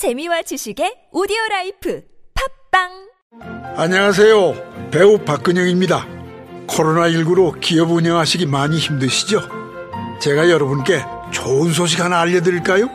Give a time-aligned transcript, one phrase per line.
[0.00, 2.00] 재미와 지식의 오디오 라이프
[2.70, 2.88] 팟빵
[3.76, 4.88] 안녕하세요.
[4.90, 6.06] 배우 박근형입니다.
[6.66, 9.42] 코로나19로 기업 운영하시기 많이 힘드시죠?
[10.18, 12.88] 제가 여러분께 좋은 소식 하나 알려드릴까요?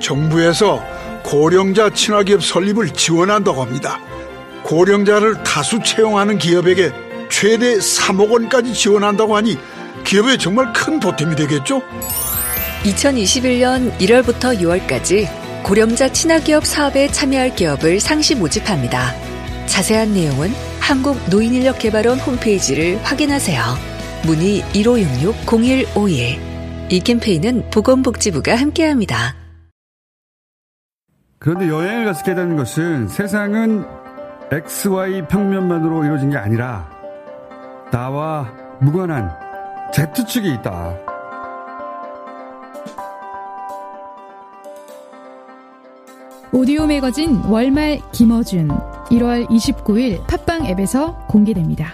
[0.00, 0.82] 정부에서
[1.22, 4.00] 고령자 친화기업 설립을 지원한다고 합니다.
[4.64, 6.90] 고령자를 다수 채용하는 기업에게
[7.30, 9.56] 최대 3억 원까지 지원한다고 하니
[10.04, 11.82] 기업에 정말 큰 보탬이 되겠죠?
[12.82, 19.12] 2021년 1월부터 6월까지 고령자 친화기업 사업에 참여할 기업을 상시 모집합니다.
[19.66, 23.60] 자세한 내용은 한국노인인력개발원 홈페이지를 확인하세요.
[24.24, 26.92] 문의 1566-0151.
[26.92, 29.34] 이 캠페인은 보건복지부가 함께합니다.
[31.40, 33.84] 그런데 여행을 갔게 되는 것은 세상은
[34.52, 36.88] XY 평면만으로 이루어진 게 아니라
[37.90, 39.36] 나와 무관한
[39.92, 41.15] Z축이 있다.
[46.56, 48.68] 오디오 매거진 월말 김어준
[49.10, 51.92] 1월 29일 팟빵 앱에서 공개됩니다.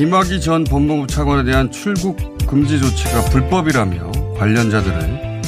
[0.00, 2.16] 김학의 전 법무부 차관에 대한 출국
[2.46, 5.42] 금지 조치가 불법이라며 관련자들을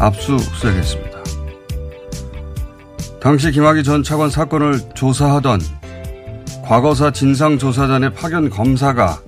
[0.00, 1.18] 압수수색했습니다.
[3.20, 5.60] 당시 김학의 전 차관 사건을 조사하던
[6.64, 9.20] 과거사 진상조사단의 파견 검사가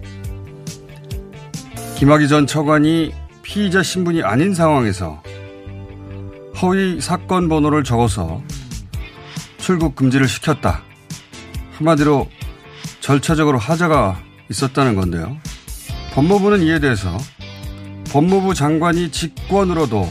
[1.98, 5.22] 김학의 전 차관이 피의자 신분이 아닌 상황에서
[6.62, 8.40] 허위 사건 번호를 적어서
[9.58, 10.80] 출국 금지를 시켰다.
[11.76, 12.30] 한마디로
[13.00, 15.36] 절차적으로 하자가 있었다는 건데요.
[16.12, 17.16] 법무부는 이에 대해서
[18.12, 20.10] 법무부 장관이 직권으로도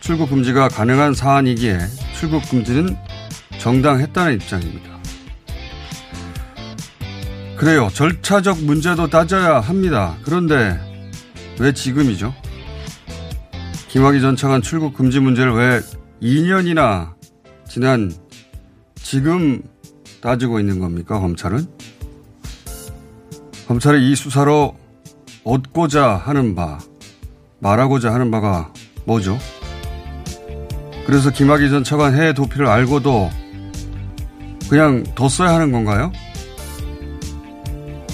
[0.00, 1.78] 출국 금지가 가능한 사안이기에
[2.16, 2.96] 출국 금지는
[3.58, 4.96] 정당했다는 입장입니다.
[7.56, 7.88] 그래요.
[7.92, 10.16] 절차적 문제도 따져야 합니다.
[10.22, 10.78] 그런데
[11.58, 12.34] 왜 지금이죠?
[13.88, 15.80] 김학의 전 차관 출국 금지 문제를 왜
[16.22, 17.14] 2년이나
[17.66, 18.12] 지난
[18.94, 19.62] 지금
[20.20, 21.75] 따지고 있는 겁니까, 검찰은?
[23.68, 24.76] 검찰이 이 수사로
[25.44, 26.78] 얻고자 하는 바,
[27.60, 28.72] 말하고자 하는 바가
[29.04, 29.38] 뭐죠?
[31.06, 33.30] 그래서 김학의 전 차관 해외 도피를 알고도
[34.68, 36.12] 그냥 뒀어야 하는 건가요?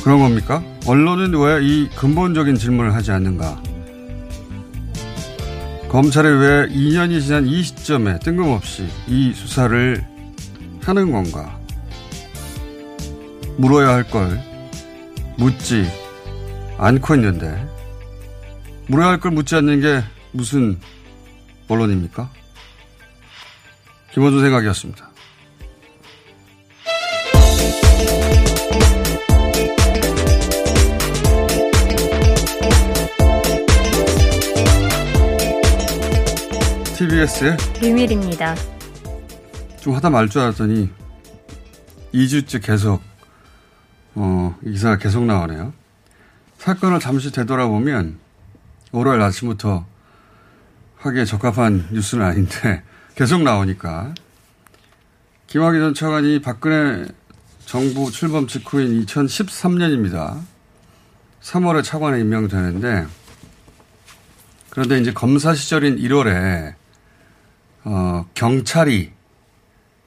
[0.04, 0.62] 그런 겁니까?
[0.86, 3.62] 언론은 왜 이 근본적인 질문을 하지 않는가?
[5.88, 10.04] 검찰이 왜 2년이 지난 이 시점에 뜬금없이 이 수사를
[10.82, 11.58] 하는 건가?
[13.58, 14.40] 물어야 할 걸
[15.42, 15.84] 묻지
[16.78, 17.68] 않고 있는데
[18.86, 20.78] 물어야 할 걸 묻지 않는 게 무슨
[21.68, 22.30] 언론입니까?
[24.12, 25.10] 김원준 생각이었습니다.
[36.96, 38.54] TBS의 비밀입니다.
[39.80, 40.88] 좀 하다 말 줄 알았더니
[42.14, 43.02] 2주째 계속
[44.14, 45.72] 어, 이 기사가 계속 나오네요.
[46.58, 48.18] 사건을 잠시 되돌아보면
[48.92, 49.86] 월요일 아침부터
[50.98, 52.82] 하기에 적합한 뉴스는 아닌데
[53.16, 54.14] 계속 나오니까
[55.46, 57.06] 김학의 전 차관이 박근혜
[57.64, 60.40] 정부 출범 직후인 2013년입니다.
[61.42, 63.06] 3월에 차관에 임명되는데
[64.70, 66.74] 그런데 이제 검사 시절인 1월에
[67.84, 69.12] 어, 경찰이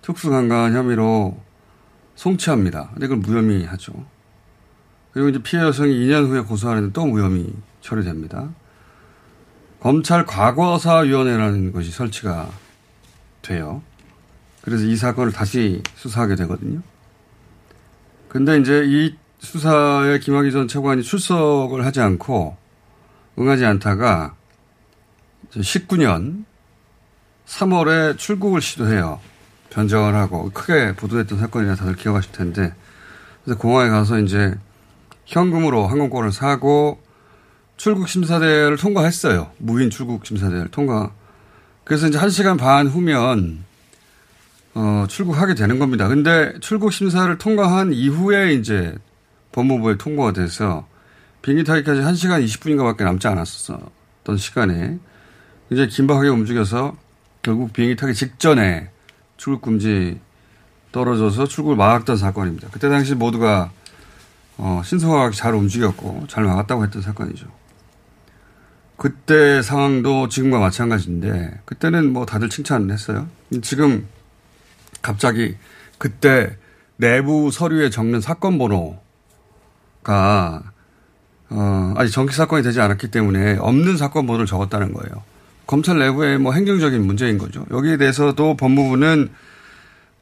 [0.02, 1.38] 특수강간 혐의로
[2.16, 2.90] 송치합니다.
[2.94, 3.94] 근데 그걸 무혐의 하죠.
[5.12, 8.50] 그리고 이제 피해 여성이 2년 후에 고소하는데 또 무혐의 처리됩니다.
[9.80, 12.50] 검찰 과거사위원회라는 것이 설치가
[13.42, 13.82] 돼요.
[14.62, 16.82] 그래서 이 사건을 다시 수사하게 되거든요.
[18.28, 22.58] 근데 이제 이 수사에 김학의 전 차관이 출석을 하지 않고
[23.38, 24.36] 응하지 않다가
[25.52, 26.46] 19년
[27.46, 29.20] 3월에 출국을 시도해요.
[29.76, 32.74] 변정을 하고 크게 보도됐던 사건이라 다들 기억하실 텐데
[33.44, 34.56] 그래서 공항에 가서 이제
[35.26, 37.04] 현금으로 항공권을 사고
[37.76, 39.52] 출국 심사대를 통과했어요.
[39.58, 41.12] 무인 출국 심사대를 통과.
[41.84, 43.66] 그래서 이제 한 시간 반 후면
[44.76, 46.08] 어, 출국하게 되는 겁니다.
[46.08, 48.96] 근데 출국 심사를 통과한 이후에 이제
[49.52, 50.88] 법무부에 통보가 돼서
[51.42, 55.00] 비행기 타기까지 1시간 20분인가밖에 남지 않았었던 시간에
[55.70, 56.96] 이제 긴박하게 움직여서
[57.42, 58.90] 결국 비행기 타기 직전에
[59.46, 60.20] 출국 금지
[60.92, 62.70] 떨어져서 출국을 막았던 사건입니다.
[62.72, 63.70] 그때 당시 모두가
[64.58, 67.46] 어, 신속하게 잘 움직였고 잘 막았다고 했던 사건이죠.
[68.98, 73.28] 그때 상황도 지금과 마찬가지인데 그때는 뭐 다들 칭찬을 했어요.
[73.62, 74.08] 지금
[75.04, 75.56] 갑자기
[76.00, 76.58] 그때
[76.96, 78.98] 내부 서류에 적는 사건 번호가
[81.52, 85.35] 어, 아직 정기 사건이 되지 않았기 때문에 없는 사건 번호를 적었다는 거예요.
[85.68, 87.66] 검찰 내부의 뭐 행정적인 문제인 거죠.
[87.72, 89.30] 여기에 대해서도 법무부는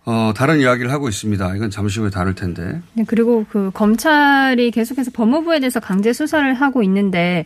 [0.05, 1.55] 어, 다른 이야기를 하고 있습니다.
[1.55, 2.81] 이건 잠시 후에 다룰 텐데.
[2.93, 7.45] 네, 그리고 그 검찰이 계속해서 법무부에 대해서 강제 수사를 하고 있는데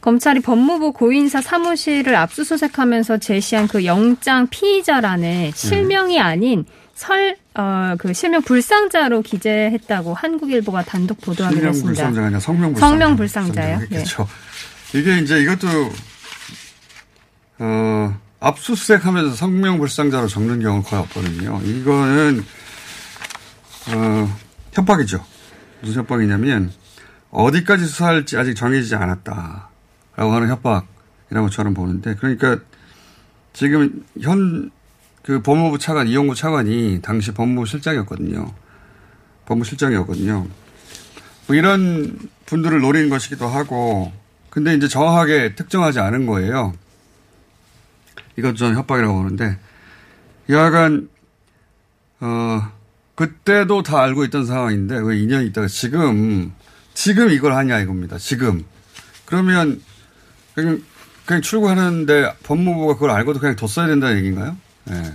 [0.00, 6.64] 검찰이 법무부 고인사 사무실을 압수수색하면서 제시한 그 영장 피의자란에 실명이 아닌
[6.94, 11.92] 설, 어, 그 실명 불상자로 기재했다고 한국일보가 단독 보도하기로 실명 했습니다.
[11.92, 12.88] 불상자가 아니라 성명 불상자.
[12.88, 13.78] 성명 불상자요?
[13.80, 13.86] 네.
[13.88, 14.26] 그렇죠.
[14.94, 15.66] 이게 이제 이것도
[17.58, 21.60] 어, 압수수색 하면서 성명 불상자로 적는 경우는 거의 없거든요.
[21.64, 22.44] 이거는
[23.94, 24.38] 어,
[24.72, 25.24] 협박이죠.
[25.80, 26.72] 무슨 협박이냐면
[27.30, 29.68] 어디까지 수사할지 아직 정해지지 않았다
[30.16, 32.58] 라고 하는 협박이라고 저는 보는데 그러니까
[33.52, 34.70] 지금 현
[35.28, 38.50] 그 법무부 차관 이용구 차관이 당시 법무부 실장이었거든요.
[39.44, 40.46] 법무실장이었거든요.
[41.46, 44.10] 뭐 이런 분들을 노리는 것이기도 하고
[44.48, 46.72] 근데 이제 정확하게 특정하지 않은 거예요.
[48.38, 49.58] 이것 저는 협박이라고 보는데
[50.48, 51.08] 여하간
[52.20, 52.72] 어
[53.16, 56.52] 그때도 다 알고 있던 상황인데 왜 2년 있다가 지금
[56.94, 58.16] 지금 이걸 하냐 이겁니다.
[58.16, 58.64] 지금
[59.24, 59.82] 그러면
[60.54, 60.82] 그냥,
[61.26, 64.56] 그냥 출국하는데 법무부가 그걸 알고도 그냥 뒀어야 된다는 얘기인가요?
[64.90, 65.12] 예.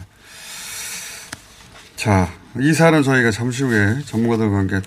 [1.95, 2.29] 자,
[2.59, 4.81] 이 사안은 저희가 잠시 후에 전문가들과 함께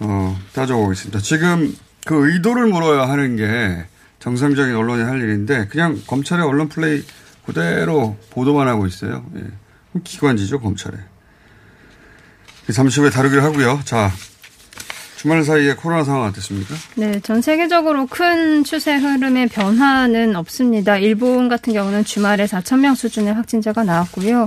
[0.00, 1.20] 어, 따져보겠습니다.
[1.20, 1.76] 지금
[2.06, 3.86] 그 의도를 물어야 하는 게
[4.26, 7.04] 정상적인 언론이 할 일인데 그냥 검찰의 언론 플레이
[7.46, 9.24] 그대로 보도만 하고 있어요.
[9.36, 9.42] 예.
[10.02, 10.96] 기관지죠 검찰에.
[12.72, 13.82] 잠시 후에 다루기로 하고요.
[13.84, 14.10] 자
[15.14, 16.74] 주말 사이에 코로나 상황 어땠습니까?
[16.96, 20.98] 네, 전 세계적으로 큰 추세 흐름의 변화는 없습니다.
[20.98, 24.46] 일본 같은 경우는 주말에 4천 명 수준의 확진자가 나왔고요.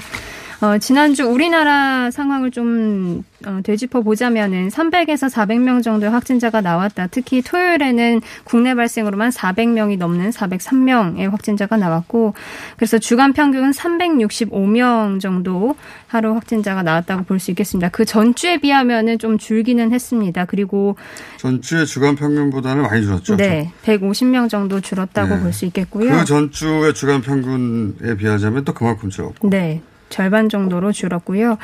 [0.61, 7.07] 어, 지난주 우리나라 상황을 좀 어, 되짚어 보자면은 300에서 400명 정도의 확진자가 나왔다.
[7.07, 12.33] 특히 토요일에는 국내 발생으로만 400명이 넘는 403명의 확진자가 나왔고,
[12.75, 15.75] 그래서 주간 평균은 365명 정도
[16.07, 17.87] 하루 확진자가 나왔다고 볼 수 있겠습니다.
[17.87, 20.43] 그 전주에 비하면은 좀 줄기는 했습니다.
[20.43, 20.97] 그리고
[21.37, 23.37] 전주의 주간 평균보다는 많이 줄었죠.
[23.37, 25.41] 네, 150명 정도 줄었다고 네.
[25.41, 26.11] 볼수 있겠고요.
[26.11, 29.49] 그 전주의 주간 평균에 비하자면 또 그만큼 줄었고.
[29.49, 29.81] 네.
[30.09, 31.57] 절반 정도로 줄었고요.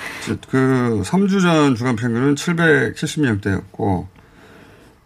[0.50, 4.08] 그 3주 전 주간 평균은 770명대였고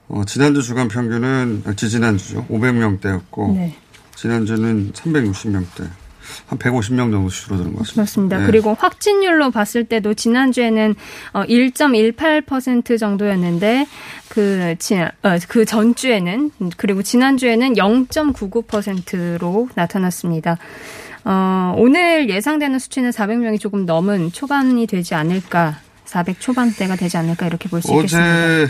[0.09, 2.47] 어, 지난주 주간 평균은 아, 지지난주죠.
[2.47, 3.75] 500명대였고 네.
[4.15, 5.89] 지난주는 360명대.
[6.47, 7.93] 한 150명 정도 줄어드는 것 같습니다.
[7.93, 8.37] 그렇습니다.
[8.39, 8.45] 네.
[8.45, 10.95] 그리고 확진율로 봤을 때도 지난주에는
[11.33, 13.87] 1.18% 정도였는데
[14.29, 20.57] 그, 지, 어, 그 전주에는 그리고 지난주에는 0.99%로 나타났습니다.
[21.25, 27.69] 어, 오늘 예상되는 수치는 400명이 조금 넘은 초반이 되지 않을까, 400 초반대가 되지 않을까 이렇게
[27.69, 28.27] 볼 수 있겠습니다.
[28.27, 28.67] 어제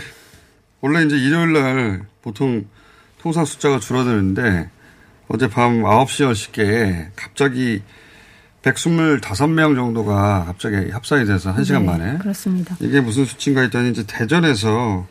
[0.80, 2.64] 원래 이제 일요일 날 보통
[3.18, 4.68] 통상 숫자가 줄어드는데
[5.28, 7.82] 어제 밤 9시 10개에 갑자기
[8.62, 12.76] 125명 정도가 갑자기 합산이 돼서 1시간 네, 만에 그렇습니다.
[12.80, 15.06] 이게 무슨 수치인가 했더니 이제 대전에서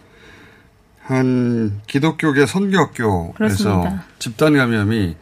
[1.02, 3.98] 한 기독교계 선교학교에서.
[4.20, 5.16] 집단 감염이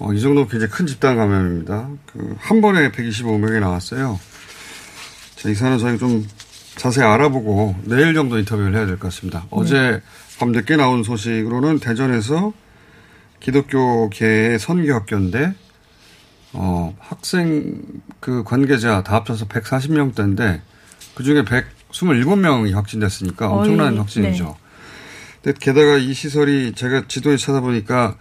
[0.00, 1.88] 어, 이 정도면 굉장히 큰 집단 감염입니다.
[2.06, 4.18] 그 한 번에 125명이 나왔어요.
[5.36, 6.26] 자, 이 사안은 저희가 좀
[6.76, 9.44] 자세히 알아보고 내일 정도 인터뷰를 해야 될 것 같습니다.
[9.50, 10.00] 어제
[10.38, 12.52] 밤 늦게 나온 소식으로는 대전에서
[13.40, 15.54] 기독교계의 선교학교인데
[16.52, 17.82] 어, 학생
[18.20, 20.60] 그 관계자 다 합쳐서 140명대인데
[21.14, 24.56] 그 중에 127명이 확진됐으니까 엄청난 어이, 확진이죠.
[25.42, 28.16] 근데 게다가 이 시설이 제가 지도에 찾아보니까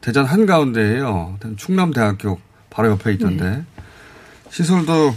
[0.00, 1.38] 대전 한가운데예요.
[1.56, 2.40] 충남대학교
[2.70, 3.64] 바로 옆에 있던데
[4.50, 5.14] 시설도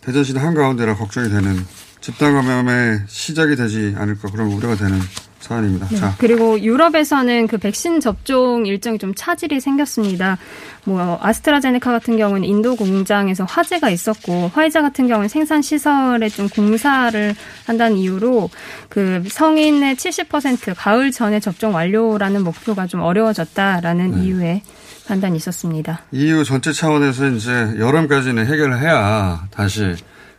[0.00, 1.64] 대전시 한가운데라 걱정이 되는
[2.00, 5.00] 집단 감염의 시작이 되지 않을까 그런 우려가 되는
[5.44, 5.86] 사안입니다.
[5.88, 5.96] 네.
[5.96, 6.14] 자.
[6.18, 10.38] 그리고 유럽에서는 그 백신 접종 일정이 좀 차질이 생겼습니다.
[10.84, 17.34] 뭐 아스트라제네카 같은 경우는 인도 공장에서 화재가 있었고 화이자 같은 경우는 생산 시설에 좀 공사를
[17.66, 18.50] 한다는 이유로
[18.88, 24.22] 그 성인의 70% 가을 전에 접종 완료라는 목표가 좀 어려워졌다라는 네.
[24.24, 24.62] 이유의
[25.06, 26.00] 판단이 있었습니다.
[26.12, 29.94] EU 전체 차원에서 이제 여름까지는 해결을 해야 다시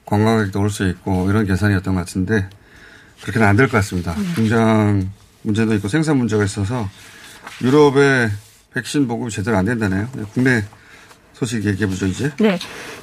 [0.06, 2.48] 관광객도 올 수 있고 이런 계산이었던 것 같은데
[3.26, 4.16] 그렇게는 안 될 것 같습니다.
[4.36, 5.10] 공장
[5.42, 6.88] 문제도 있고 생산 문제가 있어서
[7.64, 8.30] 유럽의
[8.74, 10.08] 백신 보급이 제대로 안 된다네요.
[10.14, 10.64] 네, 국내
[11.34, 12.32] 소식 얘기해보죠, 이제.
[12.38, 12.58] 네.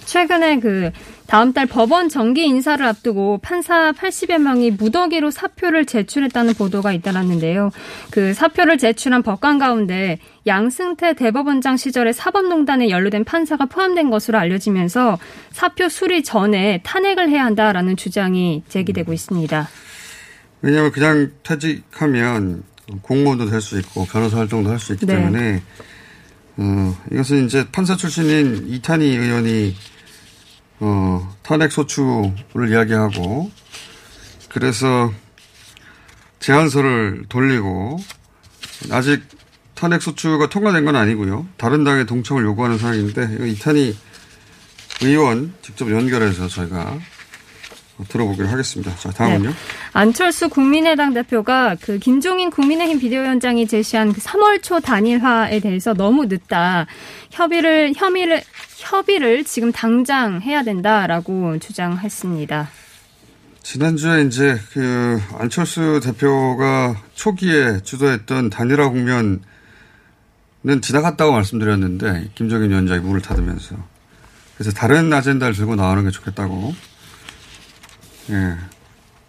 [0.07, 0.91] 최근에 그
[1.27, 7.71] 다음 달 법원 정기 인사를 앞두고 판사 80여 명이 무더기로 사표를 제출했다는 보도가 잇따랐는데요.
[8.11, 15.19] 그 사표를 제출한 법관 가운데 양승태 대법원장 시절에 사법농단에 연루된 판사가 포함된 것으로 알려지면서
[15.53, 19.69] 사표 수리 전에 탄핵을 해야 한다라는 주장이 제기되고 있습니다.
[20.63, 22.63] 왜냐하면 그냥 퇴직하면
[23.03, 25.15] 공무원도 될 수 있고 변호사 활동도 할 수 있기 네.
[25.17, 25.63] 때문에
[26.59, 29.75] 어, 이것은 이제 판사 출신인 이탄희 의원이
[30.81, 33.51] 어, 탄핵 소추를 이야기하고
[34.51, 35.13] 그래서
[36.41, 37.99] 제안서를 돌리고
[38.91, 39.23] 아직
[39.75, 41.47] 탄핵 소추가 통과된 건 아니고요.
[41.57, 43.97] 다른 당의 동참을 요구하는 상황인데 이탄희
[45.03, 46.99] 의원 직접 연결해서 저희가
[48.09, 48.95] 들어보기로 하겠습니다.
[48.97, 49.51] 자, 다음은요.
[49.51, 49.55] 네.
[49.93, 56.87] 안철수 국민의당 대표가 그 김종인 국민의힘 비대위원장이 제시한 그 3월 초 단일화에 대해서 너무 늦다.
[57.31, 58.43] 협의를 혐의를
[58.79, 62.69] 협의를 지금 당장 해야 된다라고 주장했습니다.
[63.63, 69.41] 지난주에 이제 그 안철수 대표가 초기에 주도했던 단일화 국면은
[70.81, 73.77] 지나갔다고 말씀드렸는데 김정인 위원장이 물을 닫으면서
[74.57, 76.75] 그래서 다른 아젠다를 들고 나오는 게 좋겠다고
[78.33, 78.57] 예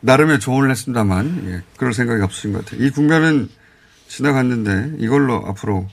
[0.01, 2.85] 나름의 조언을 했습니다만 예, 그럴 생각이 없으신 것 같아요.
[2.85, 3.49] 이 국면은
[4.07, 5.87] 지나갔는데 이걸로 앞으로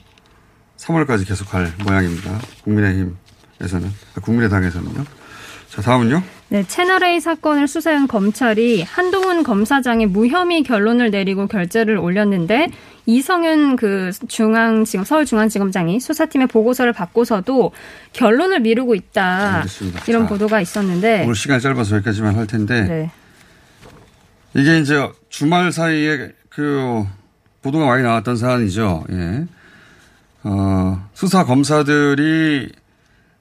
[0.77, 2.39] 3월까지 계속 갈 모양입니다.
[2.63, 5.05] 국민의힘에서는 아, 국민의당에서는요.
[5.71, 6.21] 자 다음은요.
[6.49, 12.67] 네, 채널A 사건을 수사한 검찰이 한동훈 검사장의 무혐의 결론을 내리고 결재를 올렸는데
[13.05, 17.71] 이성윤 그 중앙지검 서울중앙지검장이 수사팀의 보고서를 받고서도
[18.11, 19.55] 결론을 미루고 있다.
[19.59, 20.01] 알겠습니다.
[20.09, 23.11] 이런 자, 보도가 있었는데 오늘 시간이 짧아서 여기까지만 할 텐데 네.
[24.53, 27.05] 이게 이제 주말 사이에 그
[27.61, 29.05] 보도가 많이 나왔던 사안이죠.
[29.09, 29.45] 예.
[30.43, 32.73] 어, 수사 검사들이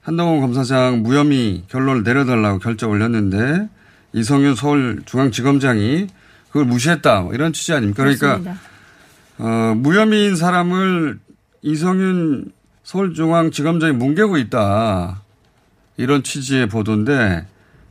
[0.03, 3.69] 한동훈 검사장 무혐의 결론을 내려달라고 결정 올렸는데
[4.13, 6.07] 이성윤 서울중앙지검장이
[6.49, 7.21] 그걸 무시했다.
[7.23, 8.03] 뭐 이런 취지 아닙니까?
[8.03, 8.57] 그러니까.
[9.39, 11.19] 어, 무혐의인 사람을
[11.63, 12.51] 이성윤
[12.83, 15.23] 서울중앙지검장이 뭉개고 있다.
[15.97, 17.47] 이런 취지의 보도인데,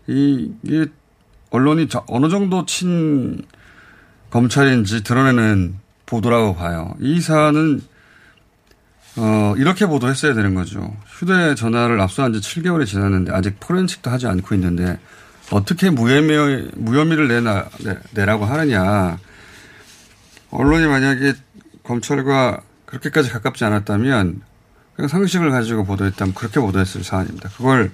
[0.07, 0.87] 이, 이게
[1.51, 3.39] 언론이 저- 어느 정도 친
[4.31, 5.75] 검찰인지 드러내는
[6.05, 6.95] 보도라고 봐요.
[6.99, 7.81] 이 사안은,
[9.17, 10.95] 어, 이렇게 보도했어야 되는 거죠.
[11.19, 14.97] 휴대전화를 압수한 지 7개월이 지났는데 아직 포렌식도 하지 않고 있는데
[15.51, 19.17] 어떻게 무혐의, 무혐의를 내나, 내, 내라고 하느냐.
[20.51, 21.33] 언론이 만약에
[21.83, 24.41] 검찰과 그렇게까지 가깝지 않았다면
[24.95, 27.49] 그냥 상식을 가지고 보도했다면 그렇게 보도했을 사안입니다.
[27.49, 27.91] 그걸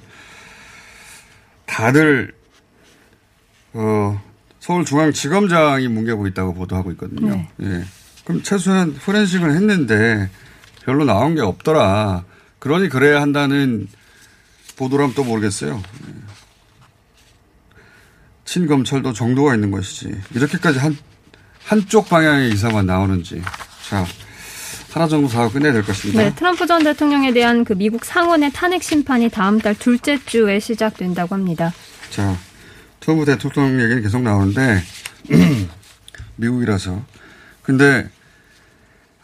[1.65, 2.33] 다들
[3.73, 4.21] 어,
[4.59, 7.35] 서울중앙지검장이 뭉개고 있다고 보도하고 있거든요.
[7.35, 7.49] 네.
[7.61, 7.83] 예.
[8.23, 10.29] 그럼 최소한 포렌식을 했는데
[10.83, 12.23] 별로 나온 게 없더라.
[12.65, 13.87] 그러니 그래야 한다는
[14.75, 15.83] 보도라면 또 모르겠어요.
[16.07, 16.13] 예.
[18.43, 20.19] 친검찰도 정도가 있는 것이지.
[20.33, 20.97] 이렇게까지 한,
[21.63, 23.43] 한쪽 방향의 기사만 나오는지.
[23.87, 24.03] 자,
[24.91, 26.23] 하나 정도 다 끝내야 될것 같습니다.
[26.23, 31.35] 네, 트럼프 전 대통령에 대한 그 미국 상원의 탄핵 심판이 다음 달 둘째 주에 시작된다고
[31.35, 31.71] 합니다.
[32.09, 32.35] 자,
[32.99, 34.81] 트럼프 대통령 얘기는 계속 나오는데,
[36.37, 36.99] 미국이라서.
[37.61, 38.09] 근데,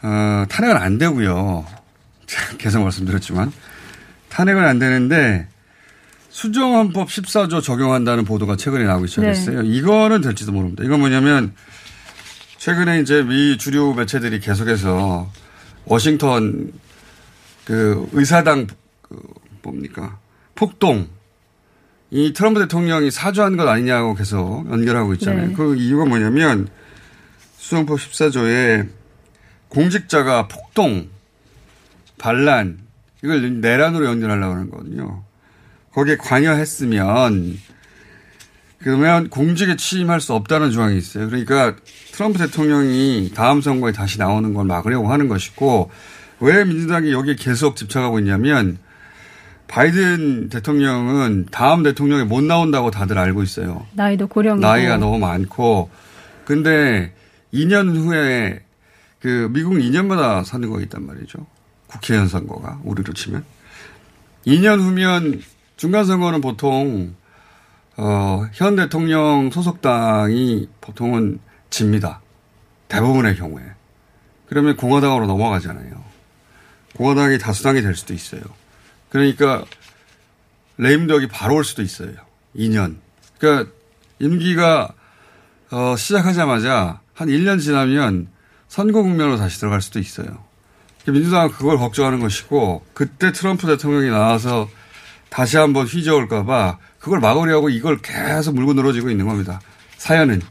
[0.04, 1.81] 어, 탄핵은 안 되고요.
[2.32, 3.52] 자, 계속 말씀드렸지만.
[4.30, 5.50] 탄핵은 안 되는데,
[6.30, 9.64] 수정헌법 14조 적용한다는 보도가 최근에 나오기 시작했어요.
[9.64, 10.84] 이거는 될지도 모릅니다.
[10.86, 11.54] 이건 뭐냐면,
[12.58, 15.30] 최근에 이제 미 주류 매체들이 계속해서
[15.86, 16.72] 워싱턴
[17.66, 18.68] 그 의사당
[19.02, 19.20] 그
[19.64, 20.20] 뭡니까
[20.54, 21.08] 폭동
[22.12, 25.48] 이 트럼프 대통령이 사주한 것 아니냐고 계속 연결하고 있잖아요.
[25.48, 25.54] 네.
[25.54, 26.68] 그 이유가 뭐냐면
[27.58, 28.90] 수정법 14조에
[29.70, 31.10] 공직자가 폭동,
[32.22, 32.78] 반란
[33.24, 35.24] 이걸 내란으로 연결하려고 하는 거거든요.
[35.92, 37.58] 거기에 관여했으면
[38.78, 41.28] 그러면 공직에 취임할 수 없다는 조항이 있어요.
[41.28, 41.75] 그러니까
[42.13, 45.90] 트럼프 대통령이 다음 선거에 다시 나오는 걸 막으려고 하는 것이고
[46.40, 48.78] 왜 민주당이 여기에 계속 집착하고 있냐면
[49.68, 53.86] 바이든 대통령은 다음 대통령이 못 나온다고 다들 알고 있어요.
[53.94, 55.90] 나이도 고령이고 나이가 너무 많고
[56.46, 57.13] 근데
[57.54, 58.63] 2년 후에
[59.20, 61.46] 그 미국 2년마다 선거가 있단 말이죠.
[61.92, 63.44] 국회의원 선거가 우리로 치면
[64.48, 65.42] 2년 후면
[65.78, 67.16] 중간 선거는 보통
[67.98, 72.22] 어, 현 대통령 소속당이 보통은 집니다.
[72.88, 73.64] 대부분의 경우에.
[74.48, 76.04] 그러면 공화당으로 넘어가잖아요.
[76.96, 78.42] 공화당이 다수당이 될 수도 있어요.
[79.10, 79.64] 그러니까
[80.78, 82.14] 레임덕이 바로 올 수도 있어요.
[82.56, 82.98] 2년.
[83.38, 83.72] 그러니까
[84.20, 84.94] 임기가
[85.72, 88.28] 어, 시작하자마자 한 1년 지나면
[88.68, 90.44] 선거 국면으로 다시 들어갈 수도 있어요.
[91.08, 94.67] 민주당은 그걸 걱정하는 것이고 그때 트럼프 대통령이 나와서
[95.29, 99.60] 다시 한번 휘저을까봐 그걸 막으려고 이걸 계속 물고 늘어지고 있는 겁니다.
[99.98, 100.41] 사연은.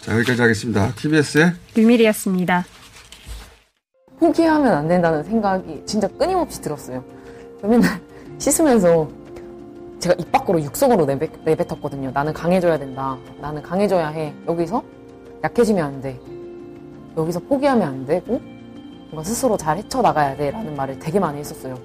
[0.00, 0.92] 자, 여기까지 하겠습니다.
[0.94, 2.64] TBS의 류밀이었습니다.
[4.18, 7.04] 포기하면 안 된다는 생각이 진짜 끊임없이 들었어요.
[7.62, 8.00] 맨날
[8.38, 9.10] 씻으면서
[10.00, 12.10] 제가 입 밖으로 육성으로 내뱉, 내뱉었거든요.
[12.12, 13.18] 나는 강해져야 된다.
[13.40, 14.32] 나는 강해져야 해.
[14.46, 14.82] 여기서
[15.44, 16.18] 약해지면 안 돼.
[17.16, 18.40] 여기서 포기하면 안 되고
[19.10, 20.50] 뭔가 스스로 잘 헤쳐나가야 돼.
[20.50, 21.78] 라는 말을 되게 많이 했었어요.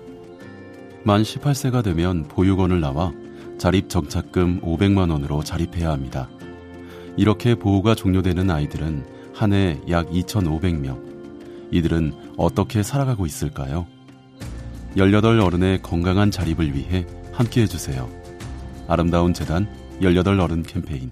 [1.03, 3.11] 만 18세가 되면 보육원을 나와
[3.57, 6.29] 자립 정착금 500만 원으로 자립해야 합니다.
[7.17, 11.01] 이렇게 보호가 종료되는 아이들은 한 해 약 2,500명.
[11.71, 13.87] 이들은 어떻게 살아가고 있을까요?
[14.95, 18.07] 18 어른의 건강한 자립을 위해 함께 해주세요.
[18.87, 19.67] 아름다운 재단
[20.01, 21.11] 18 어른 캠페인.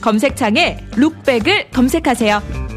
[0.00, 2.67] 검색창에 룩백을 검색하세요.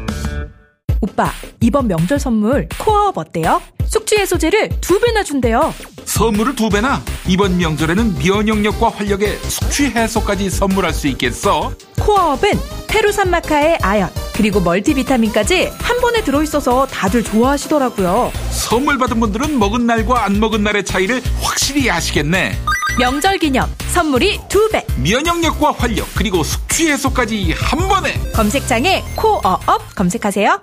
[1.02, 3.60] 오빠, 이번 명절 선물 코어업 어때요?
[3.86, 5.74] 숙취 해소제를 두 배나 준대요.
[6.04, 7.02] 선물을 두 배나?
[7.26, 11.72] 이번 명절에는 면역력과 활력의 숙취 해소까지 선물할 수 있겠어?
[12.00, 12.52] 코어업은
[12.86, 18.30] 페루산마카의 아연, 그리고 멀티비타민까지 한 번에 들어있어서 다들 좋아하시더라고요.
[18.50, 22.56] 선물 받은 분들은 먹은 날과 안 먹은 날의 차이를 확실히 아시겠네.
[23.00, 24.86] 명절 기념 선물이 두 배.
[25.02, 28.20] 면역력과 활력 그리고 숙취 해소까지 한 번에.
[28.34, 30.62] 검색창에 코어업 검색하세요.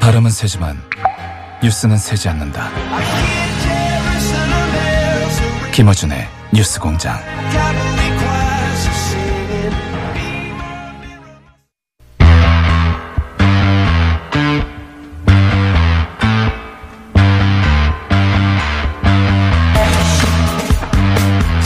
[0.00, 0.76] 발음은 세지만
[1.62, 2.70] 뉴스는 세지 않는다.
[5.72, 7.18] 김어준의 뉴스공장.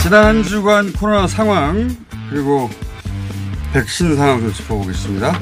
[0.01, 1.89] 지난 한 주간 코로나 상황
[2.29, 2.69] 그리고
[3.75, 5.37] 백신 상황 좀 짚어보겠습니다.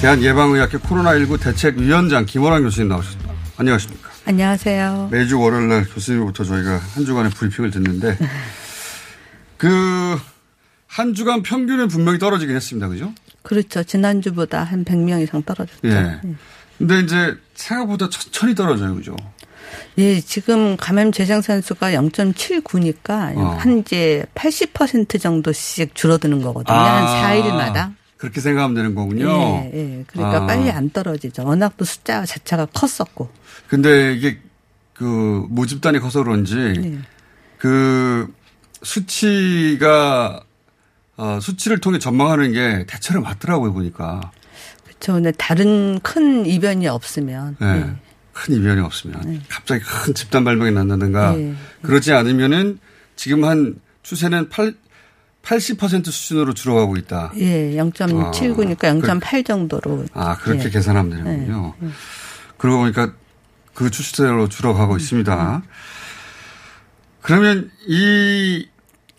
[0.00, 3.34] 대한예방의학회 코로나19 대책위원장 김원환 교수님 나오셨습니다.
[3.58, 4.10] 안녕하십니까.
[4.24, 5.10] 안녕하세요.
[5.12, 8.16] 매주 월요일 날 교수님부터 저희가 한 주간의 브리핑을 듣는데
[9.58, 10.18] 그
[10.96, 12.88] 한 주간 평균은 분명히 떨어지긴 했습니다.
[12.88, 13.12] 그죠?
[13.42, 13.84] 그렇죠.
[13.84, 15.80] 지난주보다 한 100명 이상 떨어졌죠.
[15.84, 16.20] 예.
[16.78, 18.94] 근데 이제 생각보다 천천히 떨어져요.
[18.94, 19.14] 그죠?
[19.98, 23.56] 예, 지금 감염 재생산 수가 0.79니까 어.
[23.58, 26.76] 한 이제 80% 정도씩 줄어드는 거거든요.
[26.76, 27.24] 아.
[27.24, 27.94] 한 4일마다.
[28.16, 29.28] 그렇게 생각하면 되는 거군요.
[29.28, 30.04] 예, 예.
[30.06, 30.46] 그러니까 아.
[30.46, 31.44] 빨리 안 떨어지죠.
[31.44, 33.30] 워낙 또 숫자 자체가 컸었고.
[33.68, 34.38] 근데 이게
[34.94, 36.98] 그 모집단이 커서 그런지 네.
[37.58, 38.32] 그
[38.82, 40.42] 수치가
[41.16, 44.32] 어, 수치를 통해 전망하는 게 대체로 맞더라고요 보니까.
[44.84, 45.14] 그렇죠.
[45.14, 47.56] 근데 다른 큰 이변이 없으면.
[47.60, 47.66] 예.
[47.66, 48.05] 예.
[48.36, 51.54] 큰 이변이 없으면 갑자기 큰 집단 발병이 난다든가 네.
[51.80, 52.78] 그러지 않으면은
[53.16, 54.74] 지금 한 추세는 8,
[55.42, 57.32] 80% 수준으로 줄어가고 있다.
[57.36, 60.04] 예, 0.79니까 0.8 정도로.
[60.12, 60.70] 아 그렇게 예.
[60.70, 61.74] 계산하면 되는군요.
[61.82, 61.90] 예, 예.
[62.58, 63.14] 그러고 보니까
[63.72, 65.62] 그 추세로 줄어가고 음, 있습니다.
[67.22, 68.68] 그러면 이,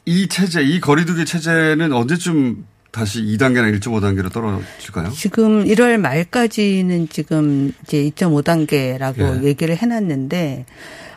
[0.06, 5.12] 이 체제, 이 거리두기 체제는 언제쯤 다시 2단계나 1.5단계로 떨어질까요?
[5.12, 9.47] 지금 1월 말까지는 지금 이제 2.5단계라고 예.
[9.47, 10.65] 얘기를 해놨는데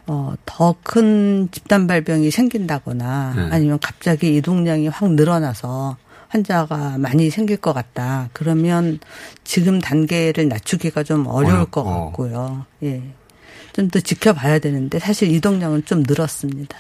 [0.06, 3.40] 어, 더 큰 집단 발병이 생긴다거나 예.
[3.54, 5.96] 아니면 갑자기 이동량이 확 늘어나서
[6.28, 8.28] 환자가 많이 생길 것 같다.
[8.32, 8.98] 그러면
[9.44, 11.84] 지금 단계를 낮추기가 좀 어려울 것 어렵고.
[12.06, 12.66] 같고요.
[12.82, 13.02] 예.
[13.72, 16.76] 좀 더 지켜봐야 되는데 사실 이동량은 좀 늘었습니다.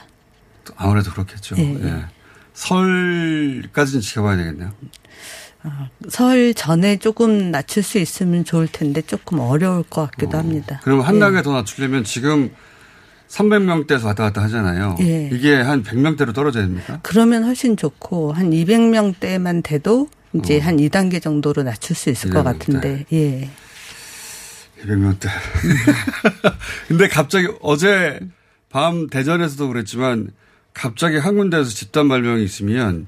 [0.76, 1.56] 아무래도 그렇겠죠.
[1.58, 2.04] 예, 예.
[2.60, 4.72] 설까지는 지켜봐야 되겠네요.
[6.08, 10.80] 설 전에 조금 낮출 수 있으면 좋을 텐데 조금 어려울 것 같기도 합니다.
[10.84, 11.20] 그럼 한 예.
[11.20, 12.50] 단계 더 낮추려면 지금
[13.28, 14.96] 300명대에서 왔다 갔다 하잖아요.
[15.00, 15.28] 예.
[15.32, 16.98] 이게 한 100명대로 떨어져야 됩니까?
[17.02, 20.62] 그러면 훨씬 좋고 한 200명대만 돼도 이제 어.
[20.62, 22.44] 한 2단계 정도로 낮출 수 있을 것 200명대.
[22.44, 23.04] 같은데.
[23.12, 23.50] 예.
[24.82, 25.28] 200명대.
[26.88, 28.20] 근데 갑자기 어제
[28.70, 30.30] 밤 대전에서도 그랬지만
[30.74, 33.06] 갑자기 한 군데에서 집단 발병이 있으면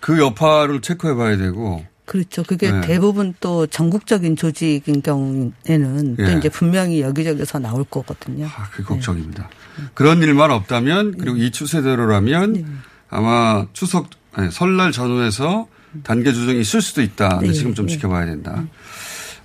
[0.00, 2.42] 그 여파를 체크해 봐야 되고 그렇죠.
[2.42, 2.80] 그게 네.
[2.82, 6.24] 대부분 또 전국적인 조직인 경우에는 예.
[6.24, 8.46] 또 이제 분명히 여기저기서 나올 거거든요.
[8.46, 9.48] 아, 그 걱정입니다.
[9.94, 15.68] 그런 일만 없다면 그리고 이 추세대로라면 아마 추석 아니, 설날 전후에서
[16.02, 17.38] 단계 조정이 있을 수도 있다.
[17.38, 17.94] 근데 네, 지금 좀 네.
[17.94, 18.64] 지켜봐야 된다.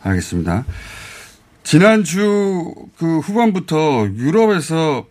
[0.01, 0.65] 알겠습니다.
[1.63, 5.05] 지난주 그 후반부터 유럽에서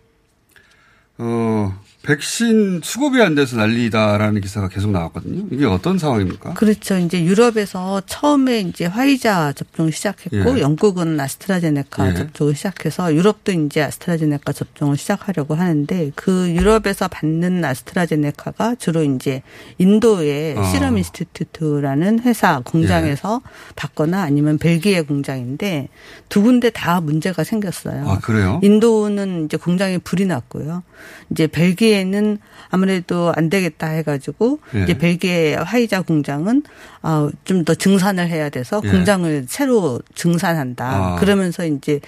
[1.17, 5.47] 어 백신 수급이 안 돼서 난리다라는 기사가 계속 나왔거든요.
[5.51, 6.53] 이게 어떤 상황입니까?
[6.53, 6.97] 그렇죠.
[6.97, 10.61] 이제 유럽에서 처음에 이제 화이자 접종 시작했고 예.
[10.61, 12.13] 영국은 아스트라제네카 예.
[12.13, 19.43] 접종을 시작해서 유럽도 이제 아스트라제네카 접종을 시작하려고 하는데 그 유럽에서 받는 아스트라제네카가 주로 이제
[19.77, 20.63] 인도의 어.
[20.63, 23.41] Serum Institute라는 회사 공장에서
[23.75, 25.89] 받거나 아니면 벨기에 공장인데
[26.29, 28.07] 두 군데 다 문제가 생겼어요.
[28.09, 28.61] 아, 그래요?
[28.63, 30.83] 인도는 이제 공장에 불이 났고요.
[31.31, 34.83] 이제 벨기에 는 아무래도 안 되겠다 해가지고 예.
[34.83, 36.63] 이제 벨기에 화이자 공장은
[37.01, 38.89] 아, 좀더 증산을 해야 돼서 예.
[38.89, 40.85] 공장을 새로 증산한다.
[40.85, 41.15] 아.
[41.15, 41.99] 그러면서 이제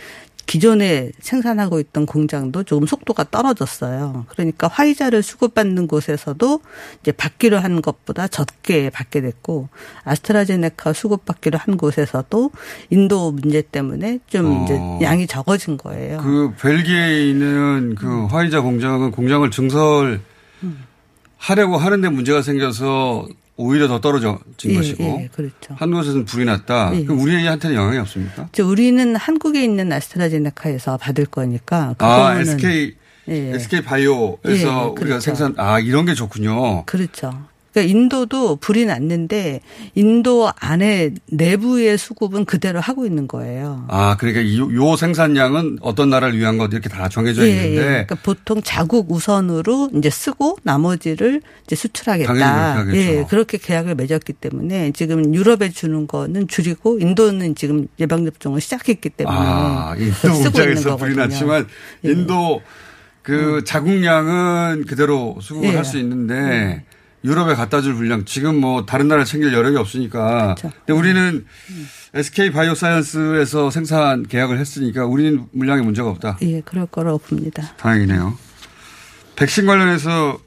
[0.46, 4.26] 기존에 생산하고 있던 공장도 조금 속도가 떨어졌어요.
[4.30, 6.62] 그러니까 화이자를 수급받는 곳에서도
[7.02, 9.70] 이제 받기로 한 것보다 적게 받게 됐고
[10.04, 12.52] 아스트라제네카 수급받기로 한 곳에서도
[12.90, 14.64] 인도 문제 때문에 좀 어.
[14.64, 16.20] 이제 양이 적어진 거예요.
[16.20, 20.22] 그 벨기에에 있는 그 화이자 공장은 공장을 증설
[21.38, 25.76] 하려고 하는데 문제가 생겨서 오히려 더 떨어진 예, 것이고 예, 그렇죠.
[25.76, 26.96] 한 곳에서는 불이 났다.
[26.96, 27.04] 예.
[27.04, 28.50] 그럼 우리한테는 영향이 없습니까?
[28.52, 32.96] 저 우리는 한국에 있는 아스트라제네카에서 받을 거니까 아, SK
[33.30, 33.52] 예.
[33.56, 35.20] SK 바이오에서 예, 우리가 그렇죠.
[35.20, 36.86] 생산 아 이런 게 좋군요.
[36.86, 37.51] 그렇죠.
[37.74, 39.62] 그러니까 인도도 불이 났는데
[39.96, 43.86] 인도 안에 내부의 수급은 그대로 하고 있는 거예요.
[43.88, 48.62] 아 그러니까 이- 요 생산량은 어떤 나라를 위한 것 이렇게 다 정해져 있는데 그러니까 보통
[48.62, 52.84] 자국 우선으로 이제 쓰고 나머지를 이제 수출하겠다.
[52.84, 53.18] 그렇게.
[53.20, 59.10] 예, 그렇게 계약을 맺었기 때문에 지금 유럽에 주는 거는 줄이고 인도는 지금 예방 접종을 시작했기
[59.10, 61.16] 때문에 아 인도 쓰고 있는 불이.
[61.16, 61.68] 났지만
[62.04, 62.62] 인도
[63.22, 65.76] 그 자국량은 그대로 수급을 예.
[65.76, 66.84] 할수 있는데
[67.24, 70.56] 유럽에 갖다 줄 분량 지금 뭐 다른 나라 챙길 여력이 없으니까.
[70.56, 70.72] 그렇죠.
[70.86, 71.46] 근데 우리는
[72.14, 76.38] SK 바이오사이언스에서 생산 계약을 했으니까 우리는 물량에 문제가 없다.
[76.42, 77.74] 예, 그럴 거라고 봅니다.
[77.78, 78.38] 다행이네요.
[79.36, 80.40] 백신 관련해서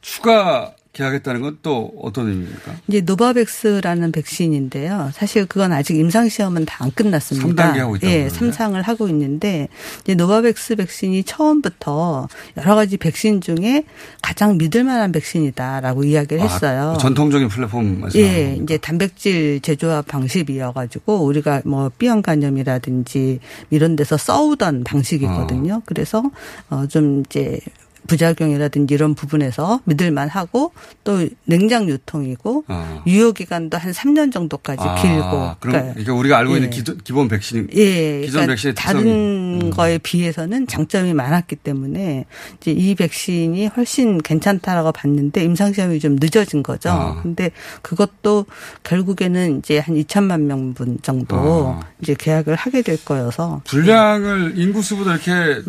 [0.00, 2.72] 추가 계약했다는 건 또 어떤 의미입니까?
[2.88, 5.10] 이제 노바백스라는 백신인데요.
[5.14, 7.72] 사실 그건 아직 임상 시험은 다 안 끝났습니다.
[7.72, 8.26] 3단계 하고 있다고 예.
[8.28, 9.68] 3상을 하고 있는데
[10.02, 13.84] 이제 노바백스 백신이 처음부터 여러 가지 백신 중에
[14.22, 16.94] 가장 믿을 만한 백신이다라고 이야기를 했어요.
[16.96, 18.18] 아, 전통적인 플랫폼 말씀.
[18.20, 23.38] 예, 이제 단백질 재조합 방식이어 가지고 우리가 뭐 B형 간염이라든지
[23.70, 25.74] 이런 데서 써오던 방식이거든요.
[25.74, 25.82] 아.
[25.84, 26.22] 그래서
[26.70, 27.58] 어 좀 이제
[28.06, 30.72] 부작용이라든지 이런 부분에서 믿을만 하고
[31.04, 33.02] 또 냉장 유통이고 아.
[33.06, 35.56] 유효 기간도 한 3년 정도까지 아, 길고.
[35.60, 36.70] 그럼 그러니까 우리가 알고 있는 예.
[36.70, 39.70] 기존, 기본 백신 예, 기존 그러니까 백신의 다른 특성이 음.
[39.70, 42.26] 거에 비해서는 장점이 많았기 때문에
[42.60, 46.90] 이제 이 백신이 훨씬 괜찮다라고 봤는데 임상 시험이 좀 늦어진 거죠.
[46.90, 47.20] 아.
[47.22, 47.50] 근데
[47.82, 48.46] 그것도
[48.82, 51.80] 결국에는 이제 한 2천만 명분 정도 아.
[52.00, 55.62] 이제 계약을 하게 될 거여서 분량을 인구수보다 이렇게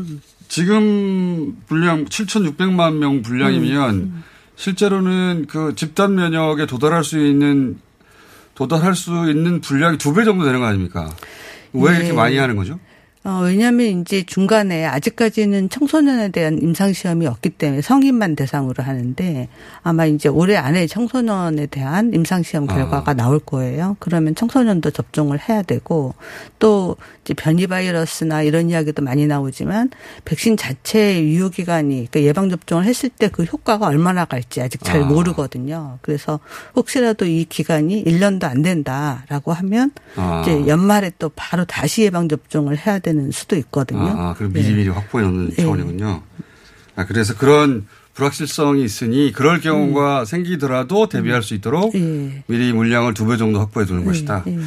[0.53, 4.23] 지금 분량 7,600만 명 분량이면 음,
[4.55, 7.79] 실제로는 그 집단 면역에 도달할 수 있는
[8.53, 11.09] 도달할 수 있는 분량이 두 배 정도 되는 거 아닙니까?
[11.73, 11.97] 왜 예.
[11.97, 12.79] 이렇게 많이 하는 거죠?
[13.25, 19.47] 어, 왜냐하면 이제 중간에 아직까지는 청소년에 대한 임상시험이 없기 때문에 성인만 대상으로 하는데
[19.81, 23.13] 아마 이제 올해 안에 청소년에 대한 임상시험 결과가 아.
[23.13, 23.97] 나올 거예요.
[23.99, 26.13] 그러면 청소년도 접종을 해야 되고
[26.59, 29.89] 또 이제 변이 바이러스나 이런 이야기도 많이 나오지만
[30.25, 35.05] 백신 자체의 유효기간이 그러니까 예방접종을 했을 때 그 효과가 얼마나 갈지 아직 잘 아.
[35.05, 35.97] 모르거든요.
[36.01, 36.39] 그래서
[36.75, 40.41] 혹시라도 이 기간이 1년도 안 된다라고 하면 아.
[40.41, 44.01] 이제 연말에 또 바로 다시 예방접종을 해야 되는 수도 있거든요.
[44.01, 44.61] 아, 아, 그럼 예.
[44.61, 45.61] 미리미리 확보해 놓는 예.
[45.61, 46.21] 차원이군요.
[46.95, 52.43] 아, 그래서 그런 불확실성이 있으니 그럴 경우가 생기더라도 대비할 수 있도록 예.
[52.47, 54.43] 미리 물량을 두 배 정도 확보해 두는 것이다.
[54.47, 54.59] 예.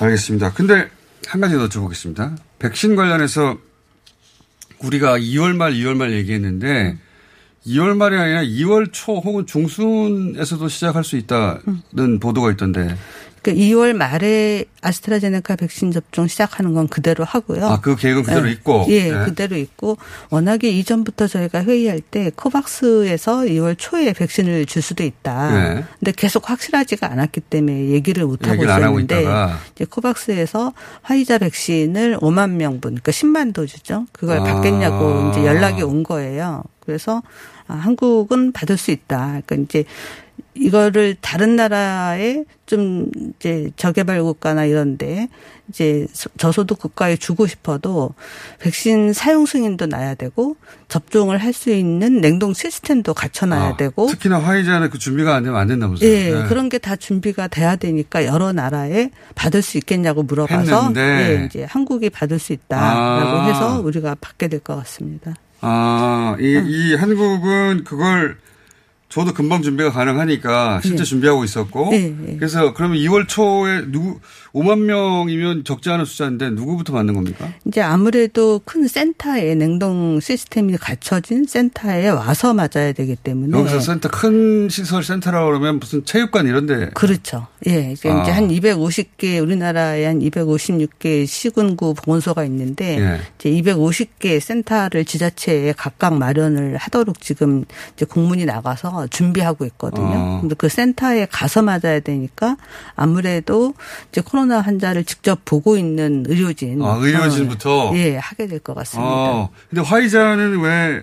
[0.00, 0.52] 알겠습니다.
[0.52, 0.88] 근데
[1.26, 2.36] 한 가지 더 여쭤보겠습니다.
[2.58, 3.56] 백신 관련해서
[4.82, 6.96] 우리가 2월 말, 2월 말 얘기했는데
[7.66, 12.96] 2월 말이 아니라 2월 초 혹은 중순에서도 시작할 수 있다는 보도가 있던데.
[13.42, 17.66] 그러니까 2월 말에 아스트라제네카 백신 접종 시작하는 건 그대로 하고요.
[17.66, 18.52] 아, 그 계획은 그대로 예.
[18.52, 18.86] 있고.
[18.88, 19.24] 예, 네.
[19.24, 19.98] 그대로 있고
[20.30, 25.50] 워낙에 이전부터 저희가 회의할 때 코박스에서 2월 초에 백신을 줄 수도 있다.
[25.52, 25.84] 네.
[25.98, 29.26] 근데 계속 확실하지가 않았기 때문에 얘기를 못 하고 있었는데.
[29.74, 34.06] 이제 코박스에서 화이자 백신을 5만 명분, 그러니까 10만 도주죠.
[34.12, 34.44] 그걸 아.
[34.44, 36.62] 받겠냐고 이제 연락이 온 거예요.
[36.80, 37.22] 그래서
[37.66, 39.40] 아, 한국은 받을 수 있다.
[39.46, 39.84] 그러니까 이제
[40.54, 45.28] 이거를 다른 나라에 좀 이제 저개발 국가나 이런데
[45.68, 48.10] 이제 소- 저소득 국가에 주고 싶어도
[48.58, 50.56] 백신 사용 승인도 나야 되고
[50.88, 55.58] 접종을 할 수 있는 냉동 시스템도 갖춰놔야 아, 되고 특히나 화이자는 그 준비가 안 되면
[55.58, 56.08] 안 된다면서요.
[56.10, 56.44] 예, 네.
[56.48, 61.40] 그런 게 다 준비가 돼야 되니까 여러 나라에 받을 수 있겠냐고 물어봐서 했는데.
[61.40, 63.46] 예, 이제 한국이 받을 수 있다라고 아.
[63.46, 65.34] 해서 우리가 받게 될 것 같습니다.
[65.60, 68.36] 아, 이, 이 한국은 그걸
[69.12, 71.04] 저도 금방 준비가 가능하니까 실제 예.
[71.04, 71.90] 준비하고 있었고.
[71.92, 72.36] 예, 예.
[72.36, 74.20] 그래서 그러면 2월 초에 누구,
[74.54, 77.48] 5만 명이면 적지 않은 숫자인데 누구부터 맞는 겁니까?
[77.66, 84.68] 이제 아무래도 큰 센터에 냉동 시스템이 갖춰진 센터에 와서 맞아야 되기 때문에 여기서 센터, 큰
[84.68, 86.90] 시설 센터라고 그러면 무슨 체육관 이런 데.
[86.94, 87.46] 그렇죠.
[87.66, 88.22] 예, 이제, 아.
[88.22, 93.20] 이제 한 250개 우리나라에 한 256개 시군구 보건소가 있는데 예.
[93.38, 100.06] 이제 250개 센터를 지자체에 각각 마련을 하도록 지금 이제 공문이 나가서 준비하고 있거든요.
[100.06, 100.38] 어.
[100.40, 102.56] 근데 그 센터에 가서 맞아야 되니까
[102.94, 103.74] 아무래도
[104.10, 107.90] 이제 코로나 환자를 직접 보고 있는 의료진 아, 의료진부터?
[107.90, 109.08] 어, 예, 하게 될 것 같습니다.
[109.10, 111.00] 어, 근데 화이자는 왜,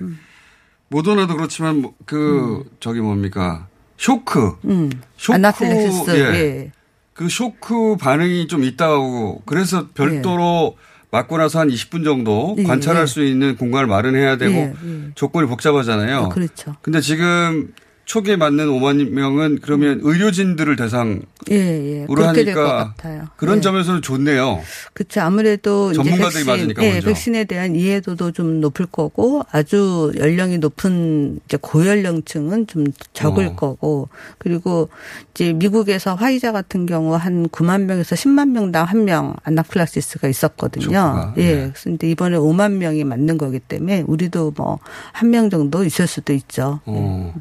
[0.89, 3.67] 모더나도 그렇지만 뭐 그, 저기 뭡니까.
[3.97, 4.53] 쇼크.
[4.65, 4.89] 음.
[5.17, 5.35] 쇼크.
[5.35, 6.11] 아나필렉시스.
[6.11, 6.19] 예.
[6.35, 6.71] 예.
[7.13, 10.77] 그 쇼크 반응이 좀 있다고 그래서 별도로
[11.11, 13.05] 맞고 나서 한 20분 정도 예, 관찰할 예.
[13.07, 15.01] 수 있는 공간을 마련해야 되고 예, 예.
[15.15, 16.17] 조건이 복잡하잖아요.
[16.25, 16.75] 아, 그렇죠.
[16.81, 17.73] 근데 지금
[18.09, 22.05] 초기에 맞는 5만 명은 그러면 의료진들을 대상으로 예, 예.
[22.07, 23.27] 그렇게 될것 하니까 같아요.
[23.37, 23.61] 그런 예.
[23.61, 24.61] 점에서는 좋네요.
[24.93, 25.21] 그렇죠.
[25.21, 27.05] 아무래도 이제 전문가들이 백신, 맞으니까 예, 먼저.
[27.07, 33.55] 백신에 대한 이해도도 좀 높을 거고 아주 연령이 높은 이제 고연령층은 좀 적을 어.
[33.55, 34.89] 거고 그리고
[35.35, 40.85] 이제 미국에서 화이자 같은 경우 한 9만 명에서 10만 명당 한명 아나플락시스가 있었거든요.
[40.85, 41.33] 쇼크가.
[41.37, 41.71] 예.
[41.83, 44.79] 근데 이번에 5만 명이 맞는 거기 때문에 우리도 뭐
[45.13, 46.79] 한 명 정도 있을 수도 있죠.
[46.87, 47.35] 어.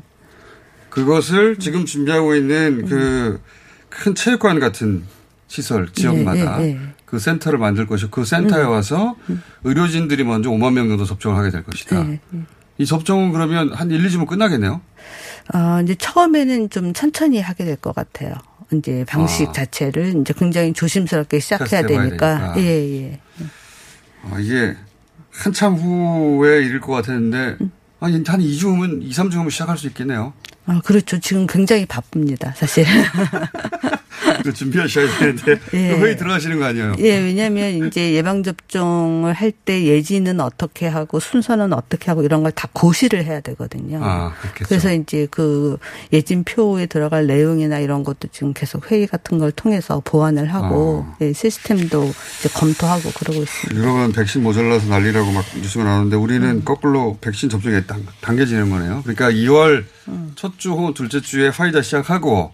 [1.04, 3.40] 그것을 지금 준비하고 있는 그
[3.88, 5.02] 큰 체육관 같은
[5.48, 6.78] 시설 지역마다 예, 예, 예.
[7.06, 8.70] 그 센터를 만들 것이고 그 센터에 음.
[8.70, 9.16] 와서
[9.64, 12.04] 의료진들이 먼저 5만 명 정도 접종을 하게 될 것이다.
[12.76, 14.80] 이 접종은 그러면 한 1, 2주면 끝나겠네요.
[15.54, 18.34] 어, 이제 처음에는 좀 천천히 하게 될 것 같아요.
[18.74, 19.52] 이제 방식 아.
[19.52, 22.52] 자체를 이제 굉장히 조심스럽게 시작해야 되니까.
[22.52, 22.54] 되니까.
[22.58, 23.20] 예, 예.
[24.30, 24.76] 아, 이게
[25.32, 27.56] 한참 후에 이를 것 같았는데
[28.00, 30.34] 아니, 한 2주 후면 2, 3주 후면 시작할 수 있겠네요.
[30.68, 31.18] 아, 그렇죠.
[31.18, 32.84] 지금 굉장히 바쁩니다, 사실.
[34.42, 35.88] 그 준비하셔야 되는데 예.
[35.96, 36.94] 그 회의 들어가시는 거 아니에요?
[36.98, 42.52] 예, 왜냐하면 이제 예방 접종을 할 때 예지는 어떻게 하고 순서는 어떻게 하고 이런 걸
[42.52, 44.00] 다 고시를 해야 되거든요.
[44.02, 44.32] 아.
[44.64, 45.78] 그래서 이제 그
[46.12, 51.16] 예진표에 들어갈 내용이나 이런 것도 지금 계속 회의 같은 걸 통해서 보완을 하고 아.
[51.20, 53.80] 예, 시스템도 이제 검토하고 그러고 있습니다.
[53.80, 59.02] 유럽은 백신 모자라서 난리라고 막 뉴스가 나오는데 우리는 거꾸로 백신 접종에 당, 당겨지는 거네요.
[59.04, 59.84] 그러니까 2월
[60.36, 62.52] 첫주 혹은 둘째 주에 화이자 시작하고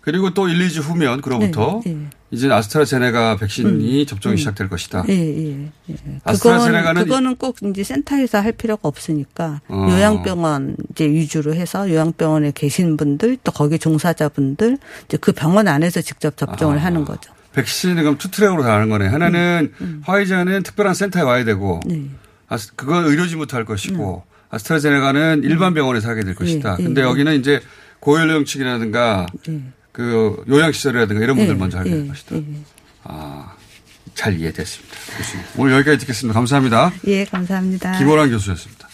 [0.00, 2.06] 그리고 또 1, 2주 후면 그로부터 네, 네.
[2.30, 4.36] 이제 아스트라제네카 백신이 접종이 음.
[4.36, 5.04] 시작될 것이다.
[5.08, 5.70] 예, 예.
[5.90, 5.94] 예.
[6.24, 9.88] 아스트라제네카는 그건, 그거는 꼭 이제 센터에서 할 필요가 없으니까 어.
[9.90, 16.36] 요양병원 이제 위주로 해서 요양병원에 계신 분들 또 거기 종사자분들 이제 그 병원 안에서 직접
[16.36, 16.84] 접종을 아.
[16.84, 17.32] 하는 거죠.
[17.52, 19.06] 백신은 그럼 two track으로 가는 거네.
[19.08, 19.72] 하나는
[20.04, 22.04] 화이자는 특별한 센터에 와야 되고 네.
[22.48, 26.76] 아스, 그건 의료진부터 할 것이고 아스트라제네카는 일반 병원에서 하게 될 것이다.
[26.78, 27.04] 예, 근데 예.
[27.04, 27.60] 여기는 이제
[28.00, 29.60] 고연령층이라든가 예.
[30.00, 32.36] 그 요양시설이라든가 이런 분들 예, 먼저 하게 될 예, 것이다.
[32.36, 32.42] 예.
[33.04, 33.54] 아,
[34.14, 34.96] 잘 이해됐습니다.
[35.18, 35.44] 교수님.
[35.58, 36.32] 오늘 여기까지 듣겠습니다.
[36.38, 36.92] 감사합니다.
[37.06, 37.98] 예, 감사합니다.
[37.98, 38.88] 기모란 교수였습니다.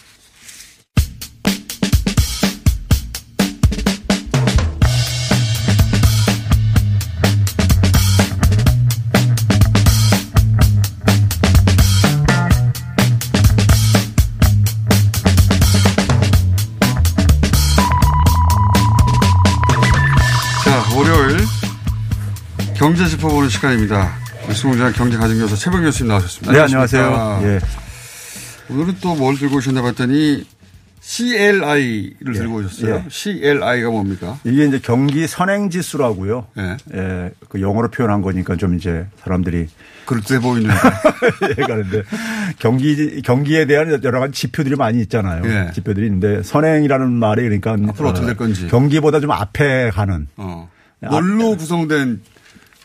[22.87, 24.13] 경제 짚어보는 시간입니다.
[24.47, 26.53] 뉴스공장 경제가정교수 최범 교수님 나오셨습니다.
[26.53, 27.35] 네, 안녕하십니까.
[27.35, 27.55] 안녕하세요.
[27.55, 27.59] 예.
[28.73, 30.45] 오늘은 또 뭘 들고 오셨나 봤더니
[31.01, 32.95] CLI를 들고 오셨어요.
[32.95, 33.05] 예.
[33.09, 34.39] CLI가 뭡니까?
[34.45, 36.47] 이게 이제 경기 선행 지수라고요.
[36.59, 36.77] 예.
[36.95, 39.67] 예, 그 영어로 표현한 거니까 좀 이제 사람들이
[40.05, 40.69] 그럴듯해 보이는.
[41.49, 42.03] 예, 그런데
[42.57, 45.41] 경기 경기에 대한 여러 가지 지표들이 많이 있잖아요.
[45.43, 45.71] 예.
[45.73, 48.69] 지표들이 있는데 선행이라는 말이 그러니까 앞으로 어떻게 될 건지.
[48.69, 50.27] 경기보다 좀 앞에 가는.
[50.37, 50.69] 어.
[51.01, 52.21] 뭘로 구성된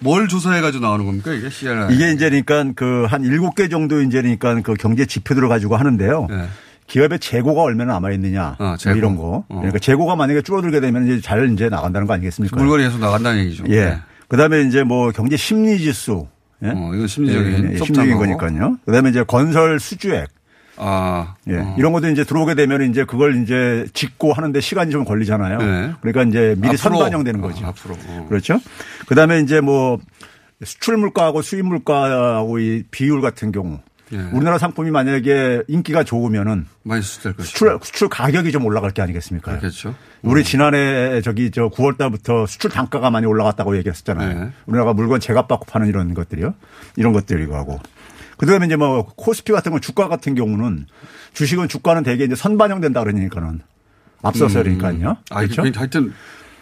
[0.02, 1.94] 뭘 조사해가지고 나오는 겁니까 이게 CLI?
[1.94, 6.28] 이게 이제 그러니까 그 한 일곱 개 정도 이제 그러니까 그 경제 지표들을 가지고 하는데요.
[6.88, 8.76] 기업의 재고가 얼마나 남아 있느냐 뭐 예.
[8.76, 8.96] 재고.
[8.98, 9.44] 이런 거.
[9.48, 12.56] 그러니까 재고가 만약에 줄어들게 되면 이제 잘 이제 나간다는 거 아니겠습니까?
[12.56, 13.64] 물건이 계속 나간다는 얘기죠.
[13.68, 13.84] 예.
[13.86, 13.98] 네.
[14.28, 16.26] 그다음에 이제 뭐 경제 심리 지수.
[16.64, 16.68] 예?
[16.68, 18.36] 어, 이건 심리적인 예, 예, 소프트한 심리적인.
[18.38, 18.76] 거니까요.
[18.84, 20.28] 그다음에 이제 건설 수주액.
[20.82, 21.34] 아.
[21.48, 21.58] 예.
[21.58, 21.74] 어.
[21.78, 25.58] 이런 것도 이제 들어오게 되면 이제 그걸 이제 짓고 하는데 시간이 좀 걸리잖아요.
[25.58, 25.92] 네.
[26.00, 26.76] 그러니까 이제 미리 앞으로.
[26.76, 27.66] 선반영되는 어, 거죠.
[27.66, 27.94] 앞으로.
[28.08, 28.26] 어.
[28.28, 28.58] 그렇죠.
[29.06, 29.98] 그 다음에 이제 뭐
[30.64, 33.80] 수출 물가하고 수입 물가하고 이 비율 같은 경우
[34.12, 34.18] 예.
[34.32, 37.46] 우리나라 상품이 만약에 인기가 좋으면은 많이 수출될.
[37.46, 39.58] 수출 수출 가격이 좀 올라갈 게 아니겠습니까?
[39.58, 39.94] 그렇죠.
[40.22, 44.38] 우리 지난해 저기 저 9월 달부터 수출 단가가 많이 올라갔다고 얘기했었잖아요.
[44.38, 44.50] 네.
[44.66, 46.54] 우리나라가 물건 제값 받고 파는 이런 것들이요.
[46.96, 47.80] 이런 것들이고 하고.
[48.46, 50.86] 그다음에 이제 뭐 코스피 같은 건 주가 같은 경우는
[51.34, 53.60] 주식은 주가는 대개 이제 선반영된다 그러니까는
[54.22, 54.78] 앞서서 음.
[54.78, 55.16] 그러니까요.
[55.30, 55.62] 아, 그렇죠?
[55.76, 56.12] 하여튼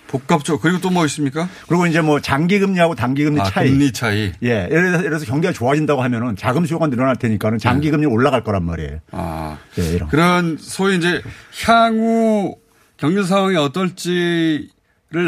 [0.08, 0.58] 복잡죠.
[0.58, 1.48] 그리고 또 뭐 있습니까?
[1.68, 3.70] 그리고 이제 뭐 장기 금리하고 단기 금리 아, 차이.
[3.70, 4.32] 금리 차이.
[4.42, 4.48] 예.
[4.48, 8.64] 예를 들어서, 예를 들어서 경기가 좋아진다고 하면은 자금 수요가 늘어날 테니까는 장기 금리 올라갈 거란
[8.64, 8.98] 말이에요.
[9.12, 9.58] 아.
[9.78, 10.08] 예, 이런.
[10.08, 11.22] 그런 소위 이제
[11.64, 12.56] 향후
[12.96, 14.68] 경제 상황이 어떨지를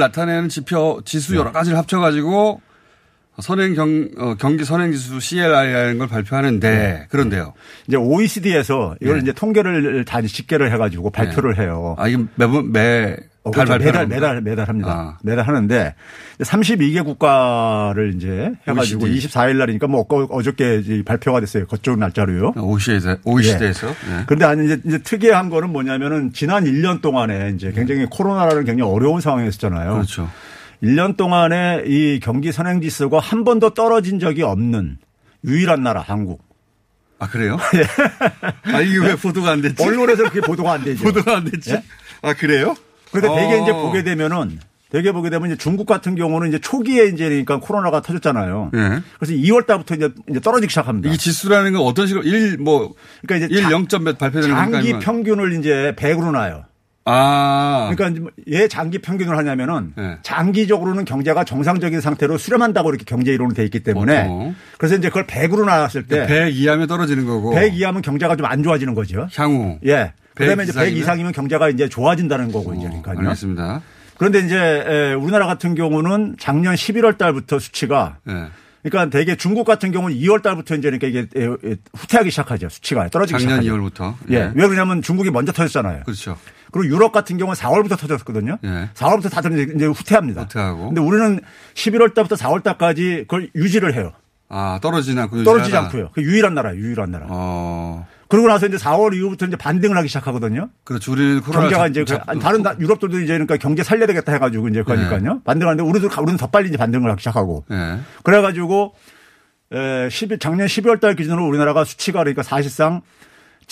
[0.00, 2.60] 나타내는 지표, 지수 여러 가지를 합쳐 가지고
[3.40, 7.54] 선행 경, 어, 경기 선행지수 CLI라는 걸 발표하는데 그런데요.
[7.88, 9.22] 이제 OECD에서 이걸 네.
[9.22, 11.96] 이제 통계를 다 집계를 해가지고 발표를 해요.
[11.98, 13.84] 아, 이게 매번 매, 어, 달 그렇죠.
[13.84, 14.06] 매달?
[14.06, 14.90] 매달, 매달 합니다.
[14.92, 15.18] 아.
[15.22, 15.94] 매달 하는데
[16.40, 19.28] 32개 국가를 이제 해가지고 OECD.
[19.28, 21.66] 24일 날이니까 뭐 어- 어저께 발표가 됐어요.
[21.66, 22.52] 그쪽 날짜로요.
[22.56, 23.88] OECD, OECD에서.
[23.88, 24.24] 예.
[24.26, 29.20] 그런데 아니 이제, 이제 특이한 거는 뭐냐면은 지난 1년 동안에 이제 굉장히 코로나라는 굉장히 어려운
[29.20, 29.94] 상황이었잖아요.
[29.94, 30.28] 그렇죠.
[30.82, 34.98] 1년 동안에 이 경기 선행 지수가 한 번도 떨어진 적이 없는
[35.44, 36.42] 유일한 나라 한국.
[37.18, 37.56] 아, 그래요?
[38.64, 39.82] 아, 이게 왜 보도가 안 됐지?
[39.82, 41.04] 언론에서 그게 보도가 안 되죠.
[41.04, 41.70] 보도가 안 됐지?
[41.72, 41.82] 예?
[42.22, 42.74] 아, 그래요?
[43.12, 43.62] 대개 어.
[43.62, 44.58] 이제 보게 되면은
[44.90, 48.72] 대개 보게 되면 이제 중국 같은 경우는 이제 초기에 이제 그러니까 코로나가 터졌잖아요.
[48.74, 48.78] 예.
[49.18, 51.10] 그래서 2월 달부터 이제 이제 떨어지기 시작합니다.
[51.10, 54.54] 이 지수라는 건 어떤 식으로 1, 뭐, 그러니까 이제 1 자- 0점 몇 발표되는?
[54.54, 56.64] 장기 평균을 이제 100으로 놔요.
[57.04, 57.90] 아.
[57.94, 60.18] 그러니까 이제 왜 장기 평균을 하냐면은 네.
[60.22, 64.54] 장기적으로는 경제가 정상적인 상태로 수렴한다고 이렇게 경제 이론이 돼 있기 때문에 보통.
[64.78, 67.54] 그래서 이제 그걸 100으로 나왔을 때 100 이하면 떨어지는 거고.
[67.54, 69.28] 100 이하면 경제가 좀 안 좋아지는 거죠.
[69.36, 69.78] 향후.
[69.86, 70.12] 예.
[70.34, 71.32] 100 그다음에 이제 100 이상이면?
[71.32, 73.18] 경제가 이제 좋아진다는 거고 이제 그러니까요.
[73.18, 73.80] 알겠습니다.
[74.18, 78.46] 그런데 이제 에, 우리나라 같은 경우는 작년 11월 달부터 수치가 예.
[78.82, 81.26] 그러니까 대개 중국 같은 경우는 2월 달부터 이제 그러니까 이게
[81.94, 82.68] 후퇴하기 시작하죠.
[82.68, 83.82] 수치가 떨어지기 작년 시작하죠.
[83.90, 84.14] 2월부터.
[84.30, 84.50] 예.
[84.54, 86.02] 왜 그러냐면 중국이 먼저 터졌잖아요.
[86.04, 86.36] 그렇죠.
[86.72, 88.58] 그리고 유럽 같은 경우는 4월부터 터졌거든요.
[88.64, 88.88] 예.
[88.94, 90.42] 4월부터 다들 이제- 후퇴합니다.
[90.42, 90.86] 후퇴하고.
[90.86, 91.38] 근데 우리는
[91.74, 94.12] 11월 달부터 4월 달까지 그걸 유지를 해요.
[94.48, 95.44] 아, 떨어지지 않고.
[95.44, 95.86] 떨어지지 유지하다.
[95.86, 96.10] 않고요.
[96.14, 96.78] 그 유일한 나라예요.
[96.80, 97.26] 유일한 나라.
[97.28, 98.06] 어.
[98.28, 100.70] 그러고 나서 이제 4월 이후부터 이제 반등을 하기 시작하거든요.
[100.84, 101.10] 그렇죠.
[101.12, 101.40] 코로나.
[101.68, 104.68] 경제가 잡- 이제 그 잡- 아니, 다른 나- 유럽들도 이제 그러니까 경제 살려야 되겠다 해가지고
[104.68, 105.40] 이제 그러니까요.
[105.44, 107.64] 반등하는데 우리도 가- 우리는 더 빨리 이제 반등을 하기 시작하고.
[107.70, 107.98] 예.
[108.24, 108.94] 그래가지고
[109.72, 113.00] 에, 10, 작년 12월 달 기준으로 우리나라가 수치가 그러니까 사실상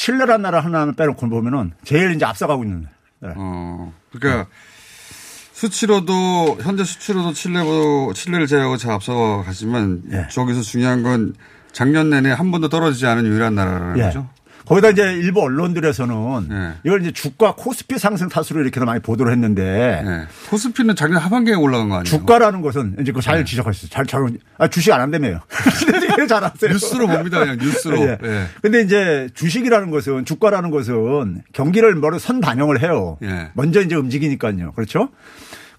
[0.00, 2.86] 칠레란 나라 하나를 빼놓고 보면은 제일 이제 앞서가고 있는.
[3.18, 3.34] 나라.
[3.36, 3.92] 어.
[4.10, 4.46] 그러니까
[5.52, 10.26] 수치로도 현재 수치로도 칠레보 칠레를 제외하고 잘 앞서 가지만 예.
[10.30, 11.34] 저기서 중요한 건
[11.72, 14.02] 작년 내내 한 번도 떨어지지 않은 유일한 나라라는 예.
[14.04, 14.26] 거죠.
[14.70, 16.74] 거기다 이제 일부 언론들에서는 예.
[16.84, 20.26] 이걸 이제 주가 코스피 상승 탓으로 이렇게 많이 보도를 했는데 예.
[20.48, 22.04] 코스피는 작년 하반기에 올라간 거 아니에요?
[22.04, 23.88] 주가라는 것은 이제 그거 잘 지적하셨어요.
[23.90, 24.24] 잘, 잘,
[24.58, 25.40] 아, 주식 안 한다며요.
[26.28, 26.70] 잘 아세요.
[26.70, 27.98] 뉴스로 봅니다, 그냥 뉴스로.
[27.98, 28.18] 예.
[28.22, 28.46] 예.
[28.62, 33.18] 근데 이제 주식이라는 것은 주가라는 것은 경기를 뭐로 선 반영을 해요.
[33.24, 33.50] 예.
[33.54, 34.70] 먼저 이제 움직이니까요.
[34.72, 35.08] 그렇죠?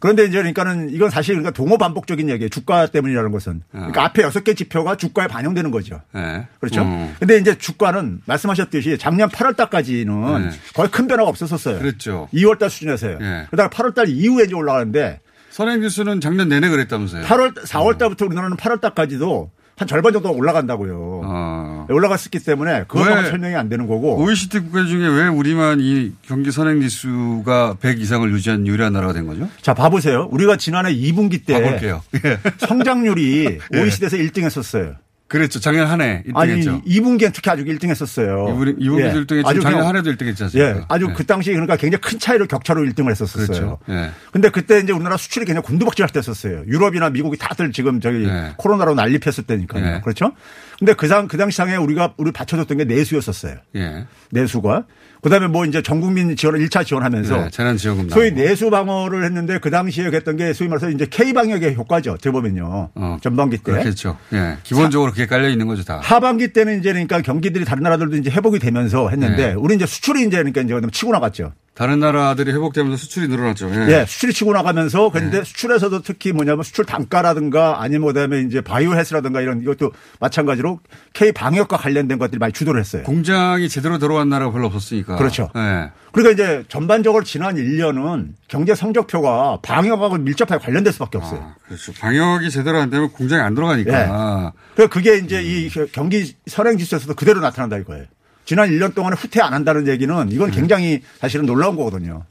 [0.01, 2.49] 그런데 이제 그러니까는 이건 사실 그러니까 동호 반복적인 얘기예요.
[2.49, 3.61] 주가 때문이라는 것은.
[3.71, 6.01] 그러니까 앞에 여섯 개 지표가 주가에 반영되는 거죠.
[6.15, 6.47] 예.
[6.59, 6.81] 그렇죠.
[6.81, 7.15] 음.
[7.19, 10.57] 근데 이제 주가는 말씀하셨듯이 작년 8월 달까지는 네.
[10.73, 11.77] 거의 큰 변화가 없었었어요.
[11.77, 12.27] 그랬죠.
[12.33, 13.19] 2월 달 수준에서요.
[13.21, 13.47] 예.
[13.51, 15.19] 그러다가 8월 달 이후에 이제 올라가는데
[15.51, 17.23] 선행지수는 작년 내내 그랬다면서요.
[17.25, 19.51] 8월 4월 달부터 우리나라는 8월 달까지도
[19.81, 21.21] 한 절반 정도 올라간다고요.
[21.25, 21.87] 어.
[21.89, 24.21] 올라갔었기 때문에 그것만 왜 설명이 안 되는 거고.
[24.21, 29.25] OECD 국가 중에 왜 우리만 이 경기 선행 지수가 100 이상을 유지한 유일한 나라가 된
[29.25, 29.49] 거죠?
[29.59, 30.27] 자, 봐보세요.
[30.31, 31.55] 우리가 지난해 2분기 때.
[32.23, 32.37] 예.
[32.59, 34.97] 성장률이 OECD에서 1등 했었어요.
[35.31, 35.61] 그랬죠.
[35.61, 36.35] 작년 한 해 1등했죠.
[36.35, 38.47] 아니 2분기엔 특히 아주 1등 했었어요.
[38.49, 38.53] 예.
[38.53, 39.61] 2분기, 2분기도 1등 했죠.
[39.61, 40.77] 작년 한 해도 1등 했지 않습니까?
[40.79, 41.13] 예, 아주 네.
[41.13, 43.45] 그 당시 그러니까 굉장히 큰 차이로 격차로 1등을 했었어요.
[43.47, 43.79] 그렇죠.
[43.89, 44.09] 예.
[44.33, 46.63] 근데 그때 이제 우리나라 수출이 그냥 곤두박질 할 때였었어요.
[46.67, 48.51] 유럽이나 미국이 다들 지금 저기 네.
[48.57, 49.85] 코로나로 난리 폈을 때니까요.
[49.85, 50.01] 예.
[50.03, 50.33] 그렇죠?
[50.81, 53.57] 근데 그, 상, 그 당시 상에 우리가 우리 받쳐줬던 게 내수였었어요.
[53.75, 54.07] 예.
[54.31, 54.85] 내수가.
[55.21, 58.41] 그 다음에 뭐 이제 전 국민 지원을 1차 지원하면서 네, 재난지원금 소위 나오고.
[58.41, 62.13] 내수 방어를 했는데 그 당시에 했던 게 소위 말해서 이제 K 방역의 효과죠.
[62.13, 62.89] 어떻게 보면요.
[63.21, 63.73] 전반기 때.
[63.73, 64.17] 어, 그렇겠죠.
[64.33, 64.57] 예.
[64.63, 65.99] 기본적으로 그게 깔려 있는 거죠, 다.
[66.01, 69.53] 하반기 때는 이제 그러니까 경기들이 다른 나라들도 이제 회복이 되면서 했는데 네.
[69.53, 71.53] 우리 이제 수출이 이제 그러니까 이제 치고 나갔죠.
[71.73, 73.71] 다른 나라들이 회복되면서 수출이 늘어났죠.
[73.89, 75.09] 예, 수출이 치고 나가면서 네.
[75.13, 80.79] 그런데 수출에서도 특히 뭐냐면 수출 단가라든가 아니면 그다음에 이제 바이오 헬스라든가 이런 이것도 마찬가지로
[81.13, 83.03] K 방역과 관련된 것들이 많이 주도를 했어요.
[83.03, 85.15] 공장이 제대로 들어간 나라가 별로 없었으니까.
[85.15, 85.49] 그렇죠.
[85.55, 85.91] 예.
[86.11, 91.53] 그러니까 이제 전반적으로 지난 1년은 경제 성적표가 방역하고 밀접하게 관련될 수밖에 없어요.
[91.65, 91.93] 그렇죠.
[91.93, 94.51] 방역이 제대로 안 되면 공장이 안 들어가니까.
[94.75, 98.05] 그 그게 이제 이 경기 선행 지수에서도 그대로 나타난다 이거예요.
[98.51, 100.57] 지난 1년 동안에 후퇴 안 한다는 얘기는 이건 네.
[100.57, 102.25] 굉장히 사실은 놀라운 거거든요.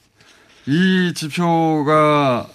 [0.67, 2.47] 이 지표가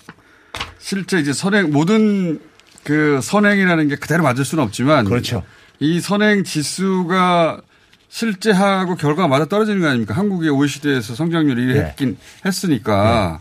[0.77, 2.39] 실제 이제 선행 모든
[2.83, 5.41] 그 선행이라는 게 그대로 맞을 수는 없지만 그렇죠.
[5.79, 7.61] 이 선행 지수가
[8.07, 10.13] 실제하고 결과가 맞아 떨어지는 거 아닙니까?
[10.13, 11.85] 한국이 OECD에서 성장률 1위 네.
[11.85, 13.39] 했긴 했으니까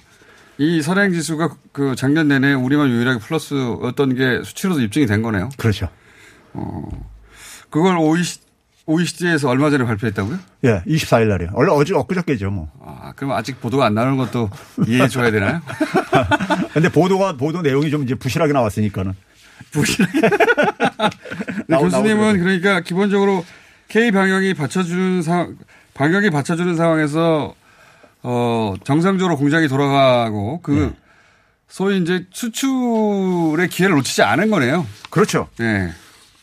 [0.56, 5.50] 이 선행 지수가 그 작년 내내 우리만 유일하게 플러스였던 게 수치로도 입증이 된 거네요.
[5.58, 5.90] 그렇죠.
[6.54, 6.88] 어.
[7.68, 8.43] 그걸 OECD,
[8.86, 10.38] OECD에서 얼마 전에 발표했다고요?
[10.64, 11.50] 예, 24일 날이요.
[11.54, 12.70] 원래 어제 엊그저께죠, 뭐.
[12.84, 14.50] 아, 그럼 아직 보도가 안 나오는 것도
[14.86, 15.62] 이해해 줘야 되나요?
[16.74, 19.14] 근데 보도가 보도 내용이 좀 이제 부실하게 나왔으니까는.
[19.72, 20.20] 부실하게.
[21.66, 23.44] 네, 교수님은 그러니까 기본적으로
[23.88, 25.56] K 방역이 받쳐주는 상
[25.94, 27.54] 방역이 받쳐주는 상황에서
[28.22, 30.94] 어 정상적으로 공장이 돌아가고 그
[31.68, 34.86] 소위 이제 수출의 기회를 놓치지 않은 거네요.
[35.10, 35.48] 그렇죠.
[35.58, 35.92] 네.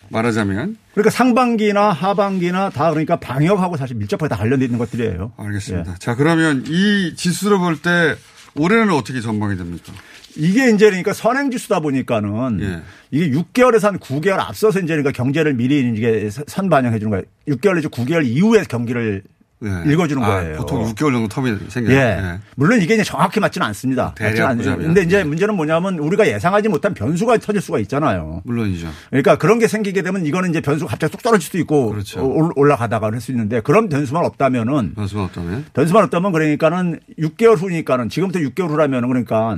[0.09, 5.33] 말하자면 그러니까 상반기나 하반기나 다 그러니까 방역하고 사실 밀접하게 다 관련돼 있는 것들이에요.
[5.37, 5.95] 알겠습니다.
[5.99, 8.15] 자 그러면 이 지수를 볼때
[8.55, 9.93] 올해는 어떻게 전망이 됩니까?
[10.35, 12.81] 이게 이제 그러니까 선행 지수다 보니까는 예.
[13.11, 17.23] 이게 6개월에서 한 9개월 앞서서 이제 그러니까 경제를 미리 이게 선 반영해 주는 거예요.
[17.47, 19.23] 6개월 내지 9개월 이후에 경기를
[19.61, 20.57] 읽어주는 아, 거예요.
[20.57, 21.95] 보통 6개월 정도 텀이 생겨요.
[21.95, 21.99] 예.
[21.99, 22.39] 예.
[22.55, 24.15] 물론 이게 이제 정확히 맞지는 않습니다.
[24.19, 24.87] 맞지는 않- 보자면.
[24.87, 28.41] 근데 이제 문제는 뭐냐면 우리가 예상하지 못한 변수가 터질 수가 있잖아요.
[28.45, 28.87] 물론이죠.
[29.09, 32.25] 그러니까 그런 게 생기게 되면 이거는 이제 변수가 갑자기 뚝 떨어질 수도 있고 그렇죠.
[32.25, 38.09] 올- 올라가다가 할 수 있는데 그런 변수만 없다면은 변수만 없다면 변수만 없다면 그러니까는 6개월 후니까는
[38.09, 39.57] 지금부터 6개월 후라면 그러니까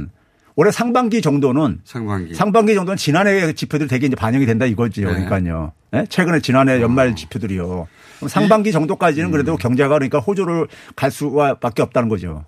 [0.56, 5.08] 올해 상반기 정도는 상반기 상반기 정도는 지난해 지표들이 되게 이제 반영이 된다 이거지요.
[5.08, 5.14] 네.
[5.26, 5.72] 그러니까요.
[5.95, 6.06] 예?
[6.10, 7.88] 최근에 지난해 연말 지표들이요.
[8.24, 12.46] 그럼 상반기 정도까지는 그래도 경제가 그러니까 호조를 갈 수밖에 없다는 거죠.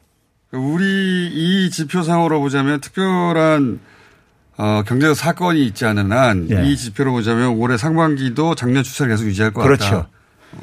[0.52, 3.80] 우리 이 지표상으로 보자면 특별한
[4.58, 6.76] 어, 경제적 사건이 있지 않은 한이 예.
[6.76, 9.84] 지표로 보자면 올해 상반기도 작년 추세를 계속 유지할 것 그렇죠.
[9.84, 10.10] 같다.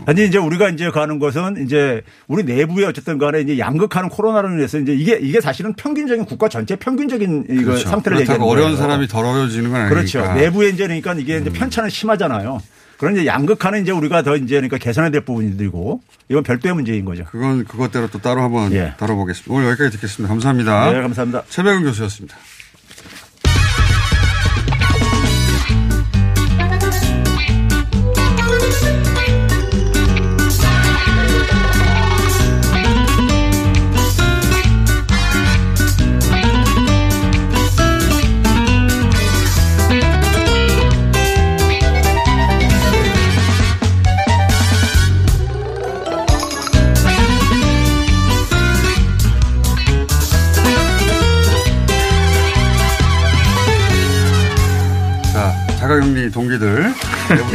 [0.06, 4.78] 아니 이제 우리가 이제 가는 것은 이제 우리 내부에 어쨌든 간에 이제 양극하는 코로나로 인해서
[4.78, 7.88] 이제 이게 이게 사실은 평균적인 국가 전체 평균적인 이거 그렇죠.
[7.90, 8.76] 상태를 얘기하는 어려운 거예요.
[8.76, 9.94] 사람이 덜 어려워지는 건 아니니까.
[10.00, 10.06] 음.
[10.06, 10.34] 그렇죠.
[10.34, 12.62] 내부에 이제 그러니까 이게 이제 편차는 심하잖아요.
[13.02, 17.24] 그런 이제 양극화는 이제 우리가 더 이제 그러니까 개선해야 될 부분들이고 이건 별도의 문제인 거죠.
[17.24, 18.94] 그건 그것대로 또 따로 한번 예.
[18.96, 19.52] 다뤄보겠습니다.
[19.52, 20.32] 오늘 여기까지 듣겠습니다.
[20.32, 20.92] 감사합니다.
[20.92, 21.42] 네, 감사합니다.
[21.48, 22.36] 최백은 교수였습니다.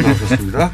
[0.07, 0.71] 나오셨습니다.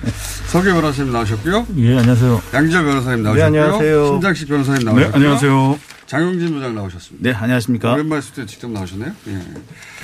[0.47, 1.67] 서규 변호사님 나오셨고요.
[1.77, 2.41] 예, 안녕하세요.
[2.53, 3.45] 양지열 변호사님 네, 나오셨고요.
[3.45, 4.05] 안녕하세요.
[4.07, 5.15] 신장식 변호사님 네, 나오셨고요.
[5.15, 5.79] 안녕하세요.
[6.05, 7.29] 장용진 부장 나오셨습니다.
[7.29, 7.93] 네, 안녕하십니까.
[7.93, 9.11] 오랜만에 스튜디오 직접 나오셨네요.
[9.29, 9.39] 예.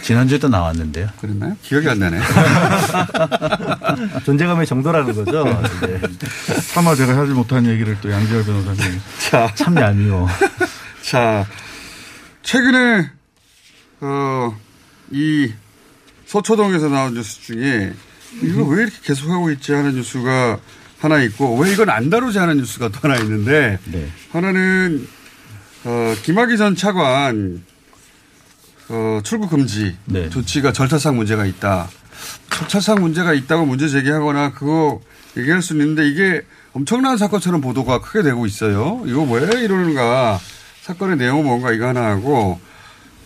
[0.01, 1.09] 지난주에도 나왔는데요.
[1.19, 1.55] 그랬나요?
[1.61, 2.19] 기억이 안 나네.
[4.25, 5.43] 존재감의 정도라는 거죠.
[5.81, 6.01] 네.
[6.73, 8.99] 차마 제가 하지 못한 얘기를 또 양지열 변호사님.
[9.29, 9.51] 자.
[9.55, 10.27] 참 얄미워.
[11.03, 11.45] 자,
[12.43, 13.09] 최근에,
[14.01, 14.57] 어,
[15.11, 15.51] 이
[16.25, 17.93] 서초동에서 나온 뉴스 중에
[18.41, 20.59] 이거 왜 이렇게 계속하고 있지 하는 뉴스가
[20.99, 24.09] 하나 있고 왜 이건 안 다루지 하는 뉴스가 또 하나 있는데 네.
[24.31, 25.07] 하나는
[25.85, 27.63] 어, 김학의 전 차관
[28.89, 30.29] 어, 출국 금지 네.
[30.29, 31.89] 조치가 절차상 문제가 있다.
[32.49, 34.99] 절차상 문제가 있다고 문제 제기하거나 그거
[35.37, 36.41] 얘기할 수는 있는데 이게
[36.73, 39.01] 엄청난 사건처럼 보도가 크게 되고 있어요.
[39.05, 40.39] 이거 왜 이러는가.
[40.81, 42.59] 사건의 내용은 뭔가 이거 하나 하고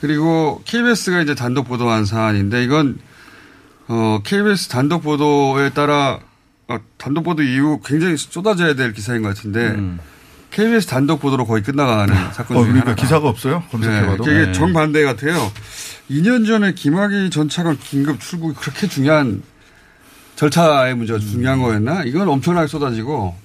[0.02, 3.00] 그리고 KBS가 이제 단독 보도한 사안인데 이건
[3.94, 6.20] 어, KBS 단독 보도에 따라
[6.68, 9.78] 어, 단독 보도 이후 굉장히 쏟아져야 될 기사인 것 같은데
[10.50, 13.02] KBS 단독 보도로 거의 끝나가는 사건 어, 중에 그러니까 하나가.
[13.02, 13.64] 기사가 없어요?
[13.70, 14.26] 검색해봐도?
[14.26, 14.52] 네, 이게 네.
[14.52, 15.52] 정반대 같아요.
[16.10, 19.44] 2년 전에 김학의 전 차관 긴급 출국이 그렇게 중요한
[20.36, 22.04] 절차의 문제가 중요한 거였나?
[22.06, 23.36] 이건 엄청나게 쏟아지고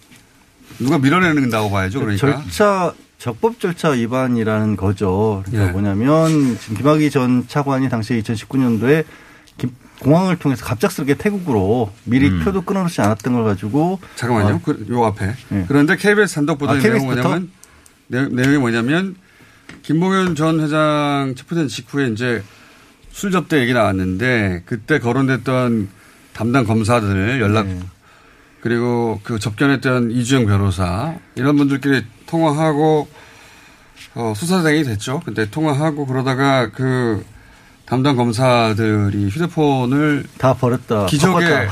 [0.78, 2.00] 누가 밀어내는다고 봐야죠.
[2.00, 2.26] 그러니까.
[2.26, 5.42] 절차 적법 절차 위반이라는 거죠.
[5.44, 5.72] 그러니까 예.
[5.72, 9.04] 뭐냐면 지금 김학의 전 차관이 당시 2019년도에
[10.00, 12.44] 공항을 통해서 갑작스럽게 태국으로 미리 음.
[12.44, 14.56] 표도 끊어놓지 않았던 걸 가지고 잠깐만요.
[14.56, 15.34] 어, 그, 요 앞에.
[15.52, 15.64] 예.
[15.66, 17.04] 그런데 KBS 단독 보도의 아, 부터?
[17.04, 17.50] 뭐냐면
[18.06, 19.16] 내, 내용이 뭐냐면
[19.82, 22.42] 김봉현 전 회장 체포된 직후에 이제
[23.10, 25.88] 술 접대 얘기 나왔는데 그때 거론됐던
[26.32, 27.80] 담당 검사들 연락 네.
[28.60, 33.08] 그리고 그 접견했던 이주영 변호사 이런 분들끼리 통화하고
[34.14, 35.20] 어, 수사대행이 됐죠.
[35.24, 37.24] 근데 통화하고 그러다가 그
[37.88, 41.06] 담당 검사들이 휴대폰을 다 버렸다.
[41.06, 41.68] 기적의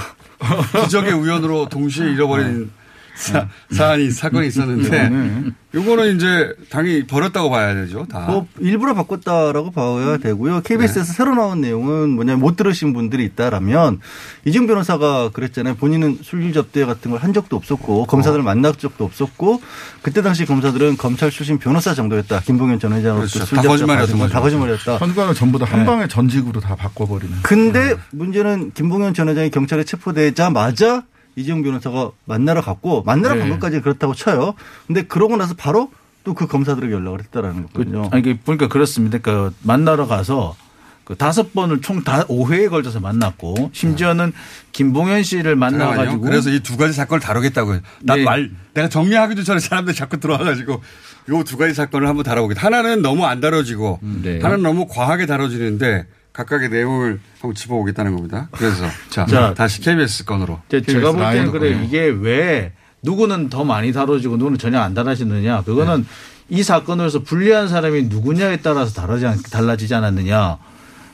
[0.85, 2.71] 기적의 우연으로 동시에 잃어버린
[3.17, 5.43] 사, 사안이 사건이 있었는데 네.
[5.75, 8.07] 요거는 이제 당연히 버렸다고 봐야 되죠.
[8.11, 8.21] 다.
[8.29, 10.63] 뭐 일부러 바꿨다라고 봐야 되고요.
[10.63, 14.01] KBS에서 새로 나온 내용은 뭐냐면 못 들으신 분들이 있다라면
[14.47, 15.75] 이중 변호사가 그랬잖아요.
[15.75, 19.61] 본인은 술질 접대 같은 걸 한 적도 없었고 검사들을 만날 적도 없었고
[20.03, 22.41] 그때 당시 검사들은 검찰 출신 변호사 정도였다.
[22.41, 23.47] 김봉현 전 회장으로서 그렇죠.
[23.47, 24.41] 술다 접대 거짓말이었던 거죠.
[24.41, 24.97] 거짓말이었다.
[24.99, 25.87] 현관을 전부 다한 네.
[25.87, 27.39] 방에 전직으로 다 바꿔버리는.
[27.43, 31.03] 근데 문제는 김봉현 전 회장이 경찰에 체포되자마자
[31.37, 33.41] 이재용 변호사가 만나러 갔고 만나러 네.
[33.43, 34.55] 간 것까지 그렇다고 쳐요.
[34.87, 35.91] 근데 그러고 나서 바로
[36.25, 38.09] 또 그 검사들에게 연락을 했다라는 거거든요.
[38.11, 39.19] 아니, 이게 보니까 그렇습니다.
[39.19, 40.57] 그 만나러 가서
[41.05, 44.33] 그 다섯 번을 총 다 5회에 걸쳐서 만났고 심지어는
[44.73, 45.79] 김봉현 씨를 잠깐만요.
[45.79, 47.79] 만나 가지고 그래서 이 두 가지 사건을 다루겠다고요.
[48.03, 48.25] 난 네.
[48.25, 50.83] 말, 내가 정리하기도 전에 사람들이 자꾸 들어와 가지고
[51.29, 52.61] 요 두 가지 사건을 한번 다뤄보겠다.
[52.61, 54.41] 하나는 너무 안 다뤄지고 네.
[54.43, 56.07] 하나는 너무 과하게 다뤄지는데
[56.37, 58.49] 각각의 내용을 한번 짚어보겠다는 겁니다.
[58.53, 60.61] 그래서 자, 자, 다시 KBS 건으로.
[60.69, 61.85] 제- 제가 볼 때는 그래 네.
[61.85, 62.73] 이게 왜
[63.03, 66.07] 누구는 더 많이 다뤄지고 누구는 전혀 안 다뤄지느냐 그거는
[66.51, 70.59] 이 사건으로서 불리한 사람이 누구냐에 따라서 다르지 않, 달라지지 않았느냐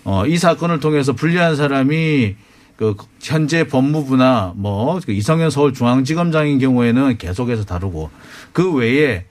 [0.05, 2.35] 어, 이 사건을 통해서 불리한 사람이
[2.77, 8.11] 그 현재 법무부나 뭐그 이성현 서울중앙지검장인 경우에는 계속해서 다루고
[8.53, 9.27] 그 외에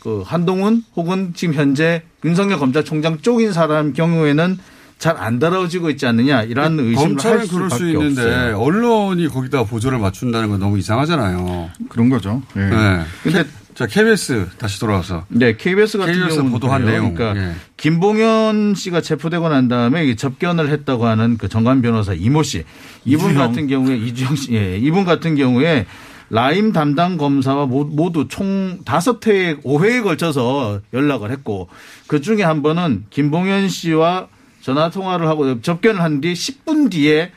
[0.00, 4.58] 그 한동훈 혹은 지금 현재 윤석열 검찰총장 쪽인 사람 경우에는
[5.02, 8.58] 잘 안 다뤄지고 있지 않느냐 이런 의심을 할 검찰은 그럴 수 있는데 없어요.
[8.60, 11.70] 언론이 거기다 보조를 맞춘다는 건 너무 이상하잖아요.
[11.88, 12.40] 그런 거죠.
[12.56, 12.60] 예.
[12.60, 13.00] 네.
[13.24, 13.44] 근데
[13.74, 17.00] 자 KBS 다시 돌아와서 네, KBS 같은 KBS 경우는 보도한 그래요.
[17.02, 17.14] 내용.
[17.14, 17.52] 그러니까 예.
[17.78, 22.64] 김봉현 씨가 체포되고 난 다음에 이 접견을 했다고 하는 그 정관 변호사 이모 씨
[23.04, 23.46] 이분 이주영.
[23.48, 25.86] 같은 경우에 이주영 씨, 예, 이분 같은 경우에
[26.30, 31.68] 라임 담당 검사와 모- 모두 총 다섯 회에 5회에 걸쳐서 연락을 했고
[32.06, 34.28] 그 중에 한 번은 김봉현 씨와
[34.62, 37.32] 전화 통화를 하고 접견을 한 뒤 10분 뒤에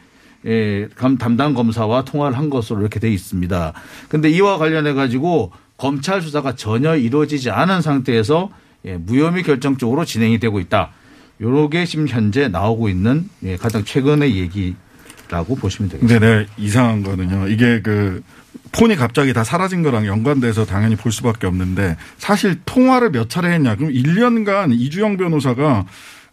[0.46, 3.74] 예, 감- 담당 검사와 통화를 한 것으로 이렇게 돼 있습니다.
[4.10, 8.52] 근데 이와 관련해 가지고 검찰 수사가 전혀 이루어지지 않은 상태에서
[8.86, 10.92] 예, 무혐의 결정적으로 진행이 되고 있다.
[11.42, 16.20] 요게 지금 현재 나오고 있는 예, 가장 최근의 얘기라고 보시면 되겠습니다.
[16.20, 17.48] 근데 네, 이상한 거는요.
[17.48, 18.22] 이게 그
[18.72, 23.76] 폰이 갑자기 다 사라진 거랑 연관돼서 당연히 볼 수밖에 없는데 사실 통화를 몇 차례 했냐.
[23.76, 25.86] 그럼 1년간 이주영 변호사가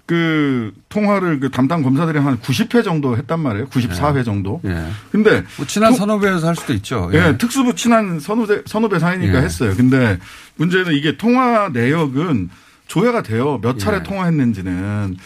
[0.06, 3.66] 그 통화를 그 담당 검사들이랑 한 90회 정도 했단 말이에요.
[3.68, 4.60] 94회 정도.
[4.64, 4.84] 예.
[5.10, 7.10] 근데 뭐 친한 통- 선후배여서 할 수도 있죠.
[7.14, 9.42] 예, 특수부 친한 선후배, 선후배 사이니까 예.
[9.42, 9.74] 했어요.
[9.76, 10.18] 근데
[10.56, 12.50] 문제는 이게 통화 내역은
[12.88, 13.58] 조회가 돼요.
[13.62, 14.02] 몇 차례 예.
[14.02, 15.16] 통화했는지는.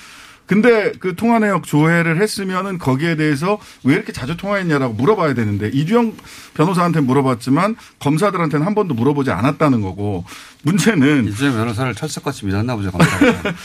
[0.46, 6.14] 근데 그 통화 내역 조회를 했으면은 거기에 대해서 왜 이렇게 자주 통화했냐라고 물어봐야 되는데 이주영
[6.54, 10.24] 변호사한테 물어봤지만 검사들한테는 한 번도 물어보지 않았다는 거고
[10.62, 12.92] 문제는 이주영 변호사를 철석같이 믿었나 보죠.
[12.92, 13.54] 검사가.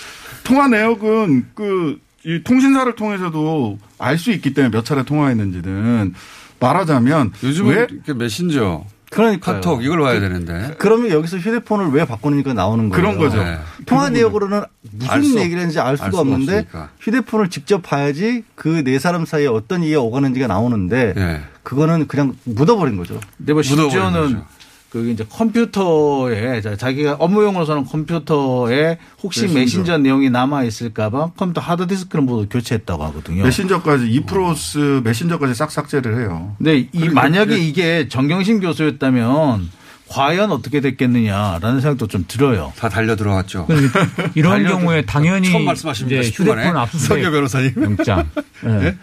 [0.44, 6.14] 통화 내역은 그 이 통신사를 통해서도 알 수 있기 때문에 몇 차례 통화했는지는
[6.60, 9.56] 말하자면 요즘은 왜 이렇게 메신저, 그러니까요.
[9.56, 10.76] 카톡 이걸 봐야 되는데.
[10.78, 13.02] 그러면 여기서 휴대폰을 왜 바꾸니까 나오는 거예요.
[13.02, 13.44] 그런 거죠.
[13.44, 13.58] 네.
[13.88, 14.62] 통화 그 내역으로는
[15.08, 16.90] 알 무슨 얘기를 했는지 알 수가 알 수가 없는데 없으니까.
[17.00, 21.42] 휴대폰을 직접 봐야지 그 네 사람 사이에 어떤 이해가 오가는지가 나오는데 예.
[21.64, 23.20] 그거는 그냥 묻어버린 거죠.
[23.38, 24.46] 근데 뭐 심지어는 거죠.
[24.92, 29.60] 그 이제 컴퓨터에 자- 자기가 업무용으로 쓰는 컴퓨터에 혹시 메신저.
[29.60, 33.44] 메신저, 내용이 남아 있을까봐 컴퓨터 하드디스크를 모두 교체했다고 하거든요.
[33.44, 36.56] 메신저까지 2프로스 메신저까지 싹 삭제를 해요.
[36.58, 39.70] 근데 이 그러니까 만약에 이게 정경심 교수였다면
[40.10, 42.74] 과연 어떻게 됐겠느냐라는 생각도 좀 들어요.
[42.78, 43.68] 다 달려 들어갔죠.
[44.36, 46.22] 이런 달려들- 경우에 당연히 처음 말씀하십니다.
[46.22, 46.62] 이제 10분 만에.
[46.64, 47.78] 휴대폰 압수수색.
[47.82, 48.30] 영장.
[48.62, 48.98] 네.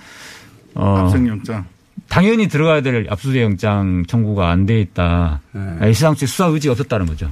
[0.74, 1.64] 어, 압승영장.
[2.08, 5.40] 당연히 들어가야 될 압수수색 영장 청구가 안 돼 있다.
[5.52, 5.88] 네.
[5.88, 7.30] 일상치 수사 의지가 없었다는 거죠.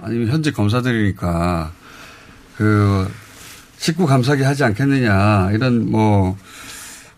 [0.00, 1.72] 아니면 현재 검사들이니까
[2.56, 3.10] 그
[3.78, 6.36] 식구 감사기 하지 않겠느냐 이런 뭐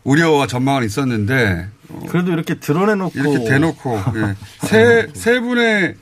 [0.04, 1.68] 우려와 전망은 있었는데
[2.08, 4.34] 그래도 이렇게 드러내놓고 이렇게 대놓고 예.
[4.66, 5.94] 세, 세 분의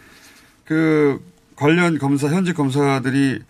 [0.65, 1.21] 그
[1.55, 3.41] 관련 검사 현직 검사들이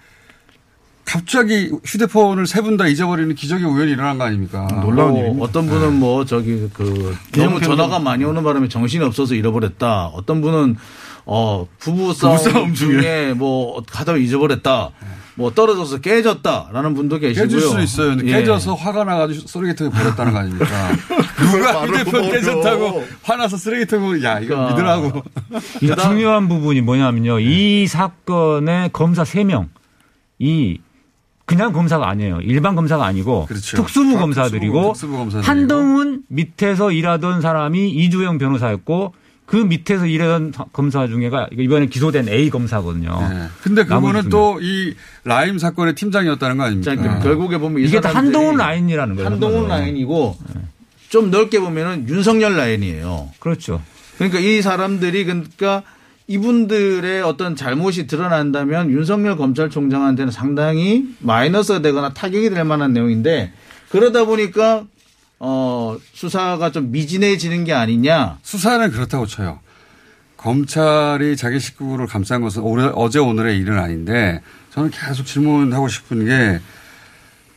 [1.07, 4.67] 갑자기 휴대폰을 세 분 다 잊어버리는 기적의 우연이 일어난 거 아닙니까?
[4.73, 10.07] 뭐 어떤 분은 뭐 저기 그 너무 전화가 많이 오는 바람에 정신이 없어서 잃어버렸다.
[10.09, 10.77] 어떤 분은
[11.25, 13.01] 어 부부 싸움, 중에.
[13.01, 14.91] 중에 뭐 가다가 잊어버렸다.
[15.37, 17.45] 뭐 떨어져서 깨졌다라는 분도 계시고요.
[17.47, 18.17] 깨질 수도 있어요.
[18.25, 18.33] 예.
[18.39, 20.67] 깨져서 화가 나가지고 쓰레기통에 버렸다는 거 아닙니까?
[21.53, 22.31] 누가 휴대폰.
[22.33, 24.71] 깨졌다고 화나서 쓰레기통에 야 이거 그러니까.
[24.75, 25.23] 믿으라고.
[25.83, 27.39] 이 중요한 부분이 뭐냐면요.
[27.41, 29.69] 이 사건의 검사 3명.
[30.39, 30.79] 이
[31.47, 32.41] 그냥 검사가 아니에요.
[32.43, 33.77] 일반 검사가 아니고 그렇죠.
[33.77, 35.29] 특수부 아, 검사들이고 특수부.
[35.43, 39.15] 한동훈 밑에서 일하던 사람이 이주영 변호사였고
[39.47, 43.29] 그 밑에서 일하던 검사 중에가 이번에 기소된 A 검사거든요.
[43.31, 43.47] 네.
[43.63, 44.29] 근데 그거는.
[44.29, 46.97] 또 이 라임 사건의 팀장이었다는 거 아닙니까?
[46.97, 49.31] 자, 결국에 보면 이 이게 다 한동훈 라인이라는 거예요.
[49.31, 49.81] 한동훈 한동훈.
[49.81, 50.37] 라인이고
[51.11, 53.29] 좀 넓게 보면은 윤석열 라인이에요.
[53.39, 53.81] 그렇죠.
[54.19, 55.85] 그러니까 이 사람들이 그러니까
[56.29, 63.53] 이분들의 어떤 잘못이 드러난다면 윤석열 검찰총장한테는 상당히 마이너스가 되거나 타격이 될 만한 내용인데
[63.91, 64.85] 그러다 보니까
[65.39, 68.39] 어 수사가 좀 미진해지는 게 아니냐.
[68.43, 69.61] 수사는 그렇다고 쳐요.
[70.37, 72.63] 검찰이 자기 식구를 감싼 것은
[72.95, 76.61] 어제 오늘의 일은 아닌데 저는 계속 질문하고 싶은 게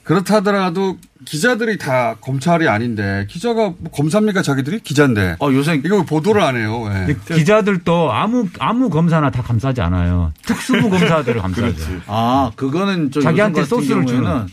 [0.10, 5.36] 그렇다 하더라도 기자들이 다 검찰이 아닌데 기자가 뭐 검사입니까 자기들이 기자인데.
[5.40, 6.82] 어 요새 이거 왜 보도를 안 해요.
[6.82, 7.16] 왜?
[7.36, 10.34] 기자들도 아무 아무 검사나 다 감싸지 않아요.
[10.48, 11.84] 특수부 검사들을 감싸죠.
[12.08, 14.48] 아, 그거는 저 자기한테 소스를 경우에는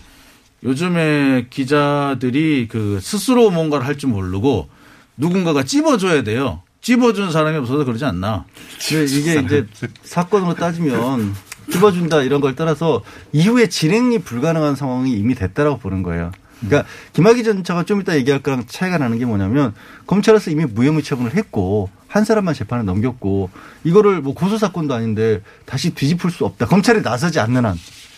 [0.62, 4.68] 요즘에 기자들이 그 스스로 뭔가를 할 줄 모르고
[5.16, 6.60] 누군가가 찝어줘야 돼요.
[6.82, 8.44] 찝어준 사람이 없어서 그러지 않나.
[8.92, 9.66] 이게 이제
[10.04, 11.34] 사건으로 따지면
[11.70, 13.02] 찝어준다 이런 걸 떠나서
[13.32, 16.32] 이후에 진행이 불가능한 상황이 이미 됐다라고 보는 거예요.
[16.60, 19.74] 그러니까 김학의 전 차가 좀 이따 얘기할 거랑 차이가 나는 게 뭐냐면
[20.06, 23.50] 검찰에서 이미 무혐의 처분을 했고 한 사람만 재판을 넘겼고
[23.84, 26.66] 이거를 뭐 고소 사건도 아닌데 다시 뒤집을 수 없다.
[26.66, 27.76] 검찰이 나서지 않는 한.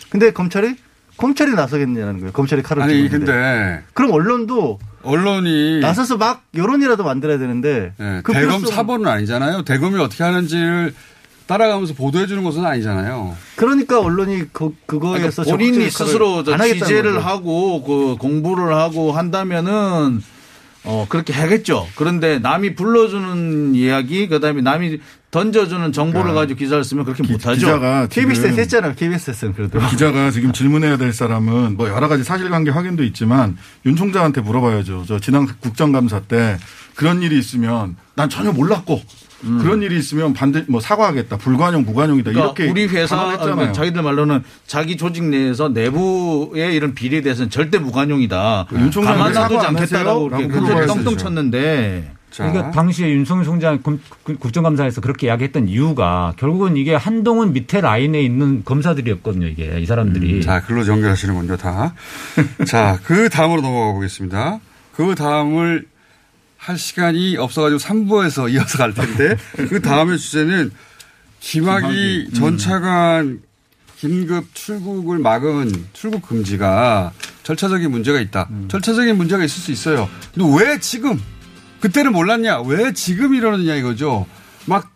[0.09, 0.75] 근데 검찰이
[1.17, 2.31] 검찰이 나서겠냐는 거예요.
[2.31, 3.17] 검찰이 칼을 아니 있는데.
[3.17, 9.63] 근데 그럼 언론도 언론이 나서서 막 여론이라도 만들어야 되는데 네, 그 대검 사본은 아니잖아요.
[9.63, 10.93] 대검이 어떻게 하는지를
[11.49, 13.35] 따라가면서 보도해 주는 것은 아니잖아요.
[13.55, 17.27] 그러니까 언론이 그, 그거에서 그러니까 본인이 스스로 취재를 거죠.
[17.27, 20.21] 하고 그 공부를 하고 한다면은
[20.83, 21.87] 어 그렇게 하겠죠.
[21.95, 24.99] 그런데 남이 불러주는 이야기 그다음에 남이
[25.31, 27.59] 던져주는 정보를 가지고 기사를 쓰면 그렇게 못하죠.
[27.59, 28.93] 기자가 지금 KBS에서 했잖아요.
[28.95, 29.79] KBS에서는 그래도.
[29.89, 35.05] 기자가 지금 질문해야 될 사람은 뭐 여러 가지 사실관계 확인도 있지만 윤 총장한테 물어봐야죠.
[35.07, 36.59] 저 지난 국정감사 때
[36.93, 39.01] 그런 일이 있으면 난 전혀 몰랐고
[39.41, 41.37] 그런 일이 있으면 반대 뭐 사과하겠다.
[41.37, 42.31] 불관용 무관용이다.
[42.31, 43.71] 그러니까 이렇게 우리 회사 단언했잖아요.
[43.73, 48.67] 자기들 말로는 자기 조직 내에서 내부의 이런 비리에 대해서는 절대 무관용이다.
[48.73, 50.93] 윤 총장이 가만 놔두지 안 않겠다라고 물어봐야죠.
[51.03, 57.53] 떵떵 쳤는데 그러니까 당시에 윤석열 총장 검- 그 국정감사에서 그렇게 이야기했던 이유가 결국은 이게 한동훈
[57.53, 59.47] 밑에 라인에 있는 검사들이었거든요.
[59.47, 60.41] 이게 이 사람들이.
[60.41, 61.95] 자, 글로 연결하시는군요, 다.
[62.67, 64.59] 자, 그 다음으로 넘어가 보겠습니다.
[64.95, 65.85] 그 다음을
[66.59, 70.71] 할 시간이 없어가지고 3부에서 이어서 갈 텐데, 그 다음의 주제는
[71.39, 71.89] 김학의
[72.27, 72.33] 김학의.
[72.33, 73.41] 전 차관
[73.97, 77.11] 긴급 출국을 막은 출국 금지가
[77.43, 78.49] 절차적인 문제가 있다.
[78.67, 80.09] 절차적인 문제가 있을 수 있어요.
[80.33, 81.19] 근데 왜 지금?
[81.79, 82.61] 그때는 몰랐냐?
[82.61, 84.25] 왜 지금 이러느냐 이거죠.
[84.65, 84.93] 막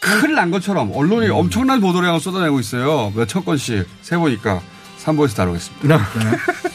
[0.00, 3.12] 큰일 난 것처럼 언론이 엄청난 보도량을 뭐 쏟아내고 있어요.
[3.14, 4.60] 몇천 건씩 세보니까
[5.04, 6.06] 3부에서 다루겠습니다.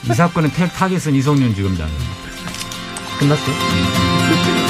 [0.06, 1.88] 이 사건의 태- 타겟은 이성윤 지검장.
[3.20, 3.56] 끝났어요?